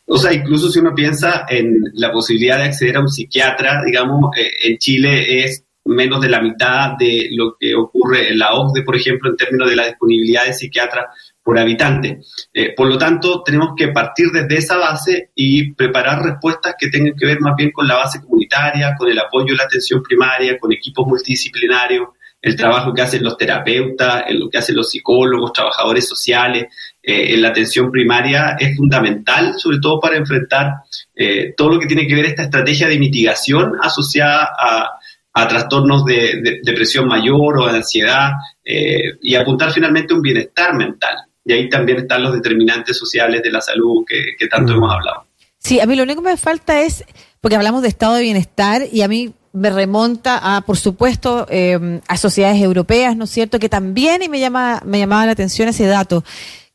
O 0.05 0.19
sea, 0.19 0.31
incluso 0.31 0.69
si 0.69 0.77
uno 0.77 0.93
piensa 0.93 1.47
en 1.49 1.73
la 1.93 2.11
posibilidad 2.11 2.59
de 2.59 2.65
acceder 2.65 2.97
a 2.97 2.99
un 2.99 3.09
psiquiatra, 3.09 3.81
digamos, 3.83 4.29
en 4.63 4.77
Chile 4.77 5.43
es 5.43 5.65
menos 5.85 6.21
de 6.21 6.29
la 6.29 6.41
mitad 6.41 6.91
de 6.97 7.29
lo 7.31 7.55
que 7.59 7.75
ocurre 7.75 8.29
en 8.29 8.39
la 8.39 8.53
OCDE, 8.53 8.83
por 8.83 8.95
ejemplo, 8.95 9.29
en 9.29 9.37
términos 9.37 9.69
de 9.69 9.75
la 9.75 9.87
disponibilidad 9.87 10.45
de 10.45 10.53
psiquiatras 10.53 11.05
por 11.43 11.57
habitante. 11.57 12.19
Eh, 12.53 12.73
por 12.75 12.87
lo 12.87 12.97
tanto, 12.97 13.41
tenemos 13.43 13.73
que 13.75 13.87
partir 13.87 14.27
desde 14.31 14.57
esa 14.57 14.77
base 14.77 15.31
y 15.35 15.73
preparar 15.73 16.21
respuestas 16.23 16.75
que 16.77 16.89
tengan 16.89 17.15
que 17.17 17.25
ver 17.25 17.39
más 17.41 17.55
bien 17.55 17.71
con 17.71 17.87
la 17.87 17.95
base 17.95 18.21
comunitaria, 18.21 18.95
con 18.97 19.09
el 19.09 19.19
apoyo 19.19 19.53
a 19.53 19.57
la 19.57 19.63
atención 19.63 20.03
primaria, 20.03 20.59
con 20.59 20.71
equipos 20.71 21.07
multidisciplinarios, 21.07 22.09
el 22.41 22.55
trabajo 22.55 22.93
que 22.93 23.03
hacen 23.03 23.23
los 23.23 23.37
terapeutas, 23.37 24.23
lo 24.31 24.49
que 24.49 24.57
hacen 24.57 24.75
los 24.75 24.89
psicólogos, 24.89 25.53
trabajadores 25.53 26.07
sociales, 26.07 26.65
eh, 27.03 27.33
en 27.33 27.41
la 27.41 27.49
atención 27.49 27.91
primaria 27.91 28.55
es 28.59 28.75
fundamental, 28.75 29.53
sobre 29.57 29.79
todo 29.79 29.99
para 29.99 30.17
enfrentar 30.17 30.73
eh, 31.15 31.53
todo 31.55 31.69
lo 31.69 31.79
que 31.79 31.85
tiene 31.85 32.07
que 32.07 32.15
ver 32.15 32.25
esta 32.25 32.43
estrategia 32.43 32.87
de 32.87 32.97
mitigación 32.97 33.73
asociada 33.79 34.49
a 34.57 34.89
a 35.33 35.47
trastornos 35.47 36.03
de, 36.05 36.59
depresión 36.63 37.07
mayor 37.07 37.59
o 37.59 37.67
de 37.67 37.77
ansiedad 37.77 38.31
eh, 38.63 39.13
y 39.21 39.35
apuntar 39.35 39.71
finalmente 39.71 40.13
a 40.13 40.17
un 40.17 40.21
bienestar 40.21 40.75
mental. 40.75 41.15
Y 41.43 41.53
ahí 41.53 41.69
también 41.69 41.99
están 41.99 42.23
los 42.23 42.33
determinantes 42.33 42.97
sociales 42.97 43.41
de 43.41 43.51
la 43.51 43.61
salud 43.61 44.03
que, 44.07 44.47
tanto 44.47 44.73
mm. 44.73 44.75
hemos 44.77 44.93
hablado. 44.93 45.25
Sí, 45.57 45.79
a 45.79 45.85
mí 45.85 45.95
lo 45.95 46.03
único 46.03 46.21
que 46.21 46.29
me 46.29 46.37
falta 46.37 46.81
es, 46.81 47.05
porque 47.39 47.55
hablamos 47.55 47.81
de 47.81 47.87
estado 47.87 48.15
de 48.15 48.23
bienestar 48.23 48.83
y 48.91 49.01
a 49.01 49.07
mí 49.07 49.33
me 49.53 49.69
remonta 49.69 50.55
a, 50.55 50.61
por 50.61 50.77
supuesto, 50.77 51.45
eh, 51.49 51.99
a 52.07 52.17
sociedades 52.17 52.61
europeas, 52.61 53.15
¿no 53.15 53.25
es 53.25 53.29
cierto? 53.29 53.59
Que 53.59 53.69
también, 53.69 54.23
y 54.23 54.29
me, 54.29 54.39
llama, 54.39 54.81
me 54.85 54.99
llamaba 54.99 55.25
la 55.25 55.33
atención 55.33 55.67
ese 55.67 55.85
dato, 55.85 56.23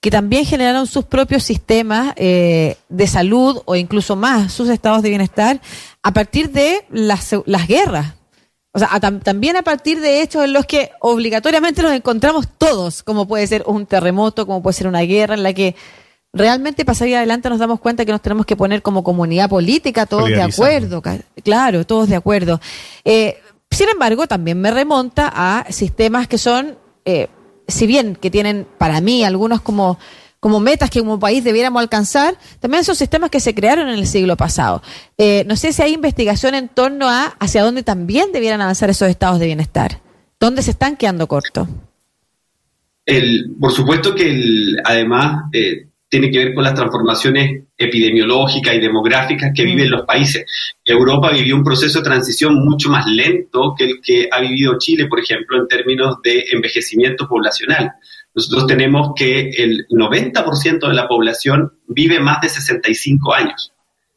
que 0.00 0.10
también 0.10 0.44
generaron 0.44 0.86
sus 0.86 1.04
propios 1.04 1.42
sistemas 1.42 2.12
eh, 2.16 2.76
de 2.88 3.06
salud 3.06 3.62
o 3.64 3.76
incluso 3.76 4.14
más 4.14 4.52
sus 4.52 4.68
estados 4.68 5.02
de 5.02 5.08
bienestar 5.08 5.60
a 6.02 6.12
partir 6.12 6.50
de 6.50 6.84
las, 6.90 7.34
las 7.46 7.66
guerras, 7.66 8.14
o 8.76 8.78
sea, 8.78 9.00
también 9.00 9.56
a 9.56 9.62
partir 9.62 10.02
de 10.02 10.20
hechos 10.20 10.44
en 10.44 10.52
los 10.52 10.66
que 10.66 10.90
obligatoriamente 11.00 11.80
nos 11.80 11.92
encontramos 11.92 12.46
todos, 12.58 13.02
como 13.02 13.26
puede 13.26 13.46
ser 13.46 13.64
un 13.66 13.86
terremoto, 13.86 14.46
como 14.46 14.62
puede 14.62 14.74
ser 14.74 14.86
una 14.86 15.00
guerra, 15.00 15.32
en 15.32 15.44
la 15.44 15.54
que 15.54 15.74
realmente 16.34 16.84
para 16.84 16.94
salir 16.94 17.16
adelante 17.16 17.48
nos 17.48 17.58
damos 17.58 17.80
cuenta 17.80 18.04
que 18.04 18.12
nos 18.12 18.20
tenemos 18.20 18.44
que 18.44 18.54
poner 18.54 18.82
como 18.82 19.02
comunidad 19.02 19.48
política 19.48 20.04
todos 20.04 20.28
de 20.28 20.42
acuerdo, 20.42 21.02
claro, 21.42 21.86
todos 21.86 22.10
de 22.10 22.16
acuerdo. 22.16 22.60
Eh, 23.02 23.38
sin 23.70 23.88
embargo, 23.88 24.26
también 24.26 24.60
me 24.60 24.70
remonta 24.70 25.32
a 25.34 25.72
sistemas 25.72 26.28
que 26.28 26.36
son, 26.36 26.76
eh, 27.06 27.28
si 27.66 27.86
bien 27.86 28.14
que 28.14 28.30
tienen 28.30 28.66
para 28.76 29.00
mí 29.00 29.24
algunos 29.24 29.62
como 29.62 29.98
como 30.40 30.60
metas 30.60 30.90
que 30.90 31.00
como 31.00 31.18
país 31.18 31.42
debiéramos 31.44 31.80
alcanzar, 31.80 32.36
también 32.60 32.84
son 32.84 32.94
sistemas 32.94 33.30
que 33.30 33.40
se 33.40 33.54
crearon 33.54 33.88
en 33.88 33.98
el 33.98 34.06
siglo 34.06 34.36
pasado. 34.36 34.82
Eh, 35.18 35.44
no 35.46 35.56
sé 35.56 35.72
si 35.72 35.82
hay 35.82 35.94
investigación 35.94 36.54
en 36.54 36.68
torno 36.68 37.08
a 37.08 37.34
hacia 37.38 37.62
dónde 37.62 37.82
también 37.82 38.32
debieran 38.32 38.60
avanzar 38.60 38.90
esos 38.90 39.08
estados 39.08 39.38
de 39.38 39.46
bienestar. 39.46 40.00
¿Dónde 40.38 40.62
se 40.62 40.70
están 40.70 40.96
quedando 40.96 41.26
cortos? 41.26 41.68
por 43.60 43.70
supuesto 43.70 44.16
que 44.16 44.74
además 44.84 45.44
eh, 45.52 45.86
tiene 46.08 46.30
que 46.30 46.38
ver 46.38 46.54
con 46.54 46.64
las 46.64 46.74
transformaciones 46.74 47.64
epidemiológicas 47.76 48.74
y 48.74 48.80
demográficas 48.80 49.52
que 49.54 49.64
viven 49.64 49.90
los 49.90 50.06
países. 50.06 50.44
Europa 50.84 51.30
vivió 51.32 51.56
un 51.56 51.64
proceso 51.64 51.98
de 51.98 52.04
transición 52.04 52.54
mucho 52.64 52.90
más 52.90 53.06
lento 53.06 53.74
que 53.76 53.84
el 53.84 54.00
que 54.02 54.28
ha 54.30 54.40
vivido 54.40 54.78
Chile, 54.78 55.06
por 55.06 55.20
ejemplo, 55.20 55.58
en 55.60 55.68
términos 55.68 56.16
de 56.22 56.44
envejecimiento 56.52 57.28
poblacional. 57.28 57.92
Nosotros 58.36 58.66
tenemos 58.66 59.12
que 59.16 59.48
el 59.48 59.88
90% 59.88 60.86
de 60.86 60.94
la 60.94 61.08
población 61.08 61.72
vive 61.88 62.20
más 62.20 62.42
de 62.42 62.50
65 62.50 63.32
años. 63.32 63.72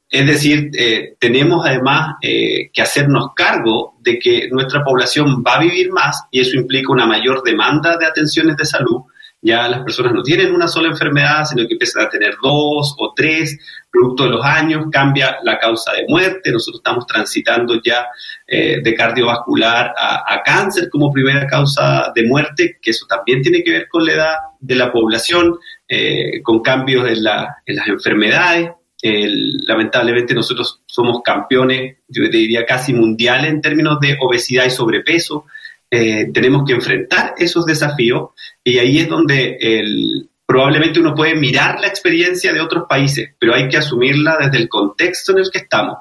Es 0.10 0.26
decir, 0.26 0.72
eh, 0.78 1.16
tenemos 1.18 1.66
además 1.66 2.16
eh, 2.22 2.70
que 2.74 2.82
hacernos 2.82 3.30
cargo 3.34 3.96
de 4.02 4.20
que 4.20 4.50
nuestra 4.52 4.84
población 4.84 5.42
va 5.48 5.56
a 5.56 5.62
vivir 5.62 5.92
más 5.94 6.26
y 6.32 6.42
eso 6.42 6.58
implica 6.58 6.92
una 6.92 7.06
mayor 7.06 7.44
demanda 7.44 7.96
de 7.96 8.08
atenciones 8.08 8.58
de 8.58 8.66
salud 8.66 9.04
ya 9.42 9.70
las 9.70 9.82
personas 9.84 10.14
no 10.14 10.22
tienen 10.22 10.54
una 10.54 10.68
sola 10.68 10.90
enfermedad, 10.90 11.46
sino 11.46 11.66
que 11.66 11.74
empiezan 11.74 12.06
a 12.06 12.10
tener 12.10 12.36
dos 12.42 12.94
o 12.98 13.14
tres, 13.16 13.58
producto 13.90 14.26
de 14.26 14.30
los 14.32 14.46
años, 14.46 14.86
cambia 14.92 15.38
la 15.44 15.58
causa 15.58 15.94
de 15.94 16.06
muerte, 16.08 16.52
nosotros 16.52 16.80
estamos 16.80 17.08
transitando 17.08 17.82
ya 17.84 18.08
eh, 18.46 18.82
de 18.84 18.94
cardiovascular 18.94 19.94
a, 19.98 20.42
cáncer 20.44 20.90
como 20.90 21.12
primera 21.12 21.48
causa 21.48 22.12
de 22.14 22.24
muerte, 22.28 22.78
que 22.82 22.92
eso 22.92 23.06
también 23.08 23.42
tiene 23.42 23.64
que 23.64 23.72
ver 23.72 23.88
con 23.88 24.06
la 24.06 24.14
edad 24.14 24.36
de 24.60 24.76
la 24.76 24.92
población, 24.92 25.58
eh, 25.88 26.42
con 26.44 26.62
cambios 26.62 27.08
en, 27.08 27.24
la, 27.24 27.58
en 27.66 27.76
las 27.78 27.88
enfermedades. 27.88 28.72
lamentablemente 29.02 30.34
nosotros 30.34 30.82
somos 30.86 31.22
campeones, 31.24 31.98
yo 32.10 32.30
te 32.30 32.38
diría 32.38 32.66
casi 32.66 32.94
mundiales 32.94 33.52
en 33.52 33.62
términos 33.62 34.00
de 34.02 34.18
obesidad 34.20 34.66
y 34.66 34.70
sobrepeso. 34.70 35.46
Eh, 35.92 36.30
tenemos 36.32 36.64
que 36.68 36.74
enfrentar 36.74 37.34
esos 37.38 37.66
desafíos 37.66 38.30
y 38.64 38.78
ahí 38.78 39.00
es 39.00 39.10
donde 39.10 39.58
el, 39.60 40.30
probablemente 40.46 41.00
uno 41.00 41.16
puede 41.16 41.36
mirar 41.36 41.80
la 41.80 41.88
experiencia 41.88 42.54
de 42.54 42.62
otros 42.62 42.86
países, 42.88 43.36
pero 43.40 43.56
hay 43.56 43.68
que 43.68 43.78
asumirla 43.78 44.38
desde 44.40 44.58
el 44.58 44.70
contexto 44.70 45.32
en 45.32 45.40
el 45.40 45.52
que 45.52 45.60
estamos. 45.60 45.98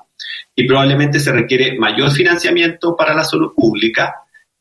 Y 0.55 0.67
probablemente 0.67 1.21
se 1.21 1.33
requiere 1.33 1.79
mayor 1.79 2.11
financiamiento 2.11 2.97
para 2.97 3.15
la 3.15 3.25
salud 3.25 3.53
pública. 3.55 4.15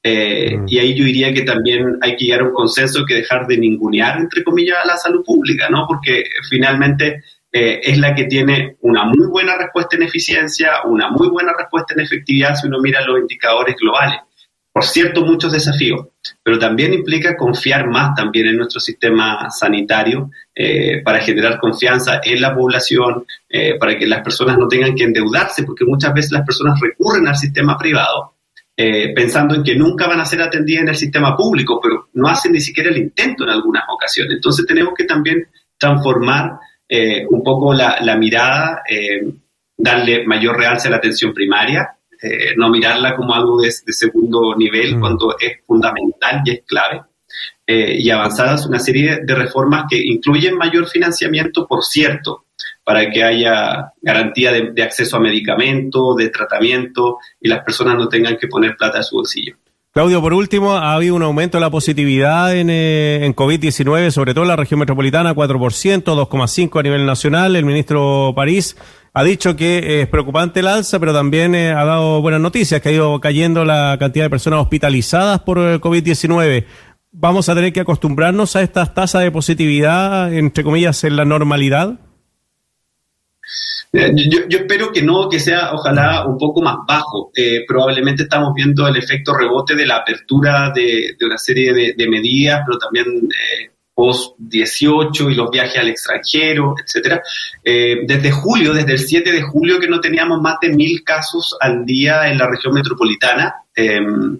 Eh, 0.03 0.57
mm. 0.57 0.65
Y 0.67 0.79
ahí 0.79 0.93
yo 0.93 1.03
diría 1.03 1.33
que 1.33 1.41
también 1.41 1.97
hay 2.01 2.15
que 2.15 2.25
llegar 2.25 2.41
a 2.41 2.45
un 2.45 2.53
consenso 2.53 3.05
que 3.05 3.15
dejar 3.15 3.47
de 3.47 3.57
ningunear, 3.57 4.19
entre 4.19 4.43
comillas, 4.43 4.77
a 4.83 4.87
la 4.87 4.97
salud 4.97 5.23
pública, 5.25 5.69
¿no? 5.69 5.85
Porque 5.87 6.23
finalmente 6.49 7.23
eh, 7.51 7.79
es 7.81 7.97
la 7.97 8.13
que 8.13 8.25
tiene 8.25 8.75
una 8.81 9.05
muy 9.05 9.27
buena 9.27 9.57
respuesta 9.57 9.95
en 9.95 10.03
eficiencia, 10.03 10.83
una 10.85 11.09
muy 11.09 11.29
buena 11.29 11.53
respuesta 11.57 11.93
en 11.93 12.01
efectividad 12.01 12.55
si 12.55 12.67
uno 12.67 12.79
mira 12.79 13.01
los 13.05 13.19
indicadores 13.19 13.75
globales 13.77 14.19
por 14.77 14.85
cierto, 14.85 15.25
muchos 15.25 15.51
desafíos, 15.51 16.05
pero 16.43 16.59
también 16.59 16.93
implica 16.93 17.35
confiar 17.35 17.87
más 17.87 18.13
también 18.13 18.45
en 18.45 18.57
nuestro 18.57 18.79
sistema 18.79 19.49
sanitario 19.49 20.29
eh, 20.53 21.01
para 21.03 21.17
generar 21.17 21.57
confianza 21.57 22.21
en 22.23 22.39
la 22.39 22.53
población, 22.53 23.25
eh, 23.49 23.79
para 23.79 23.97
que 23.97 24.05
las 24.05 24.21
personas 24.21 24.55
no 24.55 24.67
tengan 24.67 24.93
que 24.93 25.05
endeudarse, 25.05 25.63
porque 25.63 25.83
muchas 25.83 26.13
veces 26.13 26.31
las 26.31 26.45
personas 26.45 26.79
recurren 26.79 27.27
al 27.27 27.35
sistema 27.35 27.75
privado 27.75 28.35
eh, 28.77 29.15
pensando 29.15 29.55
en 29.55 29.63
que 29.63 29.75
nunca 29.75 30.05
van 30.05 30.19
a 30.19 30.27
ser 30.27 30.43
atendidas 30.43 30.83
en 30.83 30.89
el 30.89 30.95
sistema 30.95 31.35
público, 31.35 31.79
pero 31.81 32.09
no 32.13 32.27
hacen 32.27 32.51
ni 32.51 32.61
siquiera 32.61 32.91
el 32.91 32.97
intento 32.97 33.45
en 33.45 33.49
algunas 33.49 33.85
ocasiones. 33.89 34.35
Entonces 34.35 34.63
tenemos 34.67 34.93
que 34.95 35.05
también 35.05 35.47
transformar 35.75 36.51
un 37.31 37.43
poco 37.43 37.73
la, 37.73 37.97
la 38.01 38.15
mirada, 38.15 38.83
darle 39.75 40.23
mayor 40.27 40.55
realce 40.55 40.87
a 40.87 40.91
la 40.91 40.97
atención 40.97 41.33
primaria 41.33 41.96
eh, 42.21 42.53
no 42.55 42.69
mirarla 42.69 43.15
como 43.15 43.33
algo 43.33 43.61
de, 43.61 43.71
segundo 43.71 44.55
nivel 44.55 44.95
mm. 44.95 44.99
cuando 44.99 45.35
es 45.39 45.57
fundamental 45.65 46.41
y 46.45 46.51
es 46.51 46.61
clave. 46.65 47.01
Eh, 47.65 47.97
y 47.99 48.09
avanzadas 48.09 48.65
una 48.65 48.79
serie 48.79 49.19
de 49.23 49.35
reformas 49.35 49.85
que 49.89 49.97
incluyen 49.97 50.55
mayor 50.55 50.87
financiamiento, 50.87 51.67
por 51.67 51.83
cierto, 51.83 52.45
para 52.83 53.09
que 53.09 53.21
haya 53.21 53.91
garantía 54.01 54.53
de, 54.53 54.81
acceso 54.81 55.17
a 55.17 55.19
medicamentos, 55.19 56.15
de 56.15 56.29
tratamiento 56.29 57.17
y 57.41 57.49
las 57.49 57.63
personas 57.63 57.95
no 57.95 58.07
tengan 58.07 58.37
que 58.37 58.47
poner 58.47 58.77
plata 58.77 58.99
en 58.99 59.03
su 59.03 59.17
bolsillo. 59.17 59.57
Claudio, 59.97 60.21
por 60.21 60.35
último, 60.35 60.75
ha 60.75 60.93
habido 60.93 61.15
un 61.15 61.23
aumento 61.23 61.57
de 61.57 61.61
la 61.61 61.71
positividad 61.71 62.55
en, 62.55 62.69
eh, 62.69 63.25
en 63.25 63.35
COVID-19, 63.35 64.11
sobre 64.11 64.35
todo 64.35 64.43
en 64.43 64.49
la 64.49 64.55
región 64.55 64.79
metropolitana, 64.79 65.33
4%, 65.33 66.13
2,5% 66.13 66.79
a 66.79 66.83
nivel 66.83 67.07
nacional. 67.07 67.55
El 67.55 67.65
ministro 67.65 68.31
París 68.35 68.77
ha 69.15 69.23
dicho 69.23 69.55
que 69.55 70.01
es 70.01 70.07
preocupante 70.07 70.59
el 70.59 70.67
alza, 70.67 70.99
pero 70.99 71.15
también 71.15 71.55
eh, 71.55 71.71
ha 71.71 71.83
dado 71.83 72.21
buenas 72.21 72.39
noticias, 72.39 72.79
que 72.79 72.89
ha 72.89 72.91
ido 72.91 73.19
cayendo 73.19 73.65
la 73.65 73.97
cantidad 73.99 74.25
de 74.25 74.29
personas 74.29 74.59
hospitalizadas 74.59 75.39
por 75.39 75.57
eh, 75.57 75.81
COVID-19. 75.81 76.65
¿Vamos 77.11 77.49
a 77.49 77.55
tener 77.55 77.73
que 77.73 77.79
acostumbrarnos 77.79 78.55
a 78.55 78.61
estas 78.61 78.93
tasas 78.93 79.23
de 79.23 79.31
positividad, 79.31 80.31
entre 80.31 80.63
comillas, 80.63 81.03
en 81.05 81.15
la 81.15 81.25
normalidad? 81.25 81.99
Yo, 83.93 84.39
espero 84.49 84.91
que 84.91 85.01
no, 85.01 85.29
que 85.29 85.39
sea 85.39 85.71
ojalá 85.73 86.25
un 86.25 86.37
poco 86.37 86.61
más 86.61 86.77
bajo. 86.87 87.31
Eh, 87.35 87.63
probablemente 87.67 88.23
estamos 88.23 88.53
viendo 88.53 88.87
el 88.87 88.97
efecto 88.97 89.33
rebote 89.33 89.75
de 89.75 89.85
la 89.85 89.97
apertura 89.97 90.71
de, 90.75 91.15
una 91.21 91.37
serie 91.37 91.73
de, 91.95 92.07
medidas, 92.07 92.61
pero 92.65 92.77
también 92.77 93.27
post-18 93.97 95.31
y 95.31 95.33
los 95.33 95.49
viajes 95.49 95.79
al 95.79 95.89
extranjero, 95.89 96.75
etcétera. 96.77 97.19
Eh, 97.63 98.01
desde 98.05 98.29
julio, 98.29 98.71
desde 98.71 98.91
el 98.91 98.99
7 98.99 99.31
de 99.31 99.41
julio, 99.41 99.79
que 99.79 99.87
no 99.87 99.99
teníamos 99.99 100.39
más 100.39 100.57
de 100.61 100.69
mil 100.69 101.03
casos 101.03 101.57
al 101.59 101.83
día 101.83 102.29
en 102.29 102.37
la 102.37 102.47
región 102.47 102.75
metropolitana 102.75 103.55
em, 103.75 104.37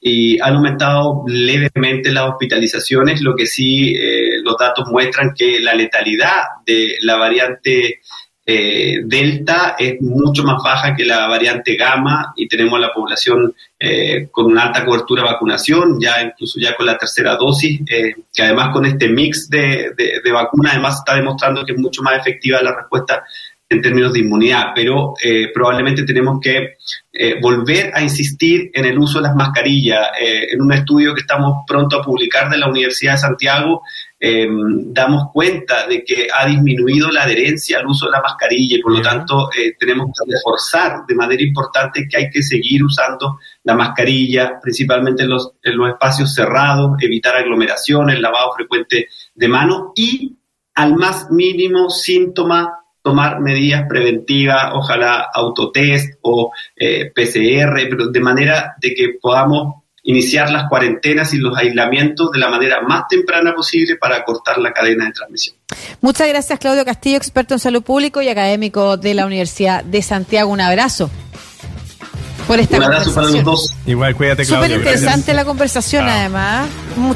y 0.00 0.40
han 0.40 0.54
aumentado 0.54 1.22
levemente 1.28 2.10
las 2.10 2.30
hospitalizaciones, 2.30 3.20
lo 3.20 3.36
que 3.36 3.46
sí 3.46 3.94
eh, 3.94 4.40
los 4.42 4.56
datos 4.58 4.88
muestran 4.88 5.34
que 5.36 5.60
la 5.60 5.74
letalidad 5.74 6.42
de 6.66 6.96
la 7.02 7.16
variante 7.16 8.00
eh, 8.48 9.00
Delta 9.04 9.74
es 9.76 10.00
mucho 10.00 10.44
más 10.44 10.62
baja 10.62 10.94
que 10.94 11.04
la 11.04 11.26
variante 11.26 11.74
Gamma 11.74 12.32
y 12.36 12.46
tenemos 12.46 12.78
la 12.78 12.92
población 12.92 13.52
eh, 13.78 14.28
con 14.30 14.46
una 14.46 14.62
alta 14.62 14.84
cobertura 14.84 15.22
de 15.22 15.32
vacunación, 15.32 15.98
ya 16.00 16.22
incluso 16.22 16.60
ya 16.60 16.76
con 16.76 16.86
la 16.86 16.96
tercera 16.96 17.34
dosis, 17.34 17.80
eh, 17.90 18.14
que 18.32 18.42
además 18.44 18.68
con 18.72 18.86
este 18.86 19.08
mix 19.08 19.50
de, 19.50 19.92
de, 19.96 20.20
de 20.24 20.32
vacunas 20.32 20.74
además 20.74 20.98
está 20.98 21.16
demostrando 21.16 21.64
que 21.64 21.72
es 21.72 21.78
mucho 21.78 22.02
más 22.02 22.20
efectiva 22.20 22.62
la 22.62 22.76
respuesta 22.76 23.24
en 23.68 23.82
términos 23.82 24.12
de 24.12 24.20
inmunidad, 24.20 24.66
pero 24.74 25.14
eh, 25.20 25.48
probablemente 25.52 26.04
tenemos 26.04 26.38
que 26.40 26.76
eh, 27.12 27.40
volver 27.40 27.90
a 27.94 28.00
insistir 28.00 28.70
en 28.72 28.84
el 28.84 28.96
uso 28.96 29.18
de 29.18 29.26
las 29.26 29.34
mascarillas. 29.34 30.06
En 30.20 30.62
un 30.62 30.72
estudio 30.72 31.14
que 31.14 31.22
estamos 31.22 31.64
pronto 31.66 31.98
a 31.98 32.04
publicar 32.04 32.48
de 32.48 32.58
la 32.58 32.68
Universidad 32.68 33.14
de 33.14 33.18
Santiago, 33.18 33.82
damos 34.18 35.30
cuenta 35.32 35.86
de 35.86 36.02
que 36.02 36.26
ha 36.32 36.46
disminuido 36.46 37.10
la 37.10 37.24
adherencia 37.24 37.78
al 37.78 37.86
uso 37.86 38.06
de 38.06 38.12
la 38.12 38.22
mascarilla 38.22 38.76
y 38.76 38.80
por 38.80 38.96
lo 38.96 39.02
tanto 39.02 39.50
tenemos 39.78 40.06
que 40.06 40.32
reforzar 40.32 41.04
de 41.06 41.14
manera 41.14 41.42
importante 41.42 42.08
que 42.08 42.16
hay 42.16 42.30
que 42.30 42.42
seguir 42.42 42.82
usando 42.82 43.38
la 43.64 43.74
mascarilla, 43.74 44.58
principalmente 44.60 45.24
en 45.24 45.30
los, 45.30 45.52
en 45.62 45.76
los 45.76 45.90
espacios 45.90 46.32
cerrados, 46.34 46.96
evitar 47.00 47.36
aglomeraciones, 47.36 48.18
lavado 48.20 48.52
frecuente 48.54 49.08
de 49.34 49.48
manos 49.48 49.92
y 49.94 50.34
al 50.74 50.94
más 50.94 51.30
mínimo 51.30 51.90
síntoma 51.90 52.80
tomar 53.02 53.40
medidas 53.40 53.84
preventivas, 53.88 54.72
ojalá 54.74 55.28
autotest 55.32 56.18
o 56.22 56.50
eh, 56.74 57.12
PCR, 57.14 57.86
pero 57.88 58.08
de 58.08 58.20
manera 58.20 58.74
de 58.80 58.94
que 58.94 59.16
podamos 59.20 59.84
iniciar 60.06 60.50
las 60.50 60.68
cuarentenas 60.68 61.34
y 61.34 61.38
los 61.38 61.56
aislamientos 61.58 62.30
de 62.30 62.38
la 62.38 62.48
manera 62.48 62.80
más 62.80 63.08
temprana 63.08 63.54
posible 63.54 63.96
para 63.96 64.24
cortar 64.24 64.58
la 64.58 64.72
cadena 64.72 65.06
de 65.06 65.12
transmisión. 65.12 65.56
Muchas 66.00 66.28
gracias, 66.28 66.58
Claudio 66.60 66.84
Castillo, 66.84 67.16
experto 67.16 67.54
en 67.54 67.60
salud 67.60 67.82
público 67.82 68.22
y 68.22 68.28
académico 68.28 68.96
de 68.96 69.14
la 69.14 69.26
Universidad 69.26 69.84
de 69.84 70.00
Santiago. 70.02 70.50
Un 70.50 70.60
abrazo. 70.60 71.10
Por 72.46 72.60
esta 72.60 72.76
Un 72.76 72.84
abrazo 72.84 73.12
para 73.12 73.28
los 73.28 73.42
dos. 73.42 73.74
Igual, 73.84 74.14
cuídate, 74.14 74.44
Claudio. 74.44 74.76
Súper 74.76 74.78
interesante 74.78 75.34
la 75.34 75.44
conversación, 75.44 76.08
además. 76.08 76.68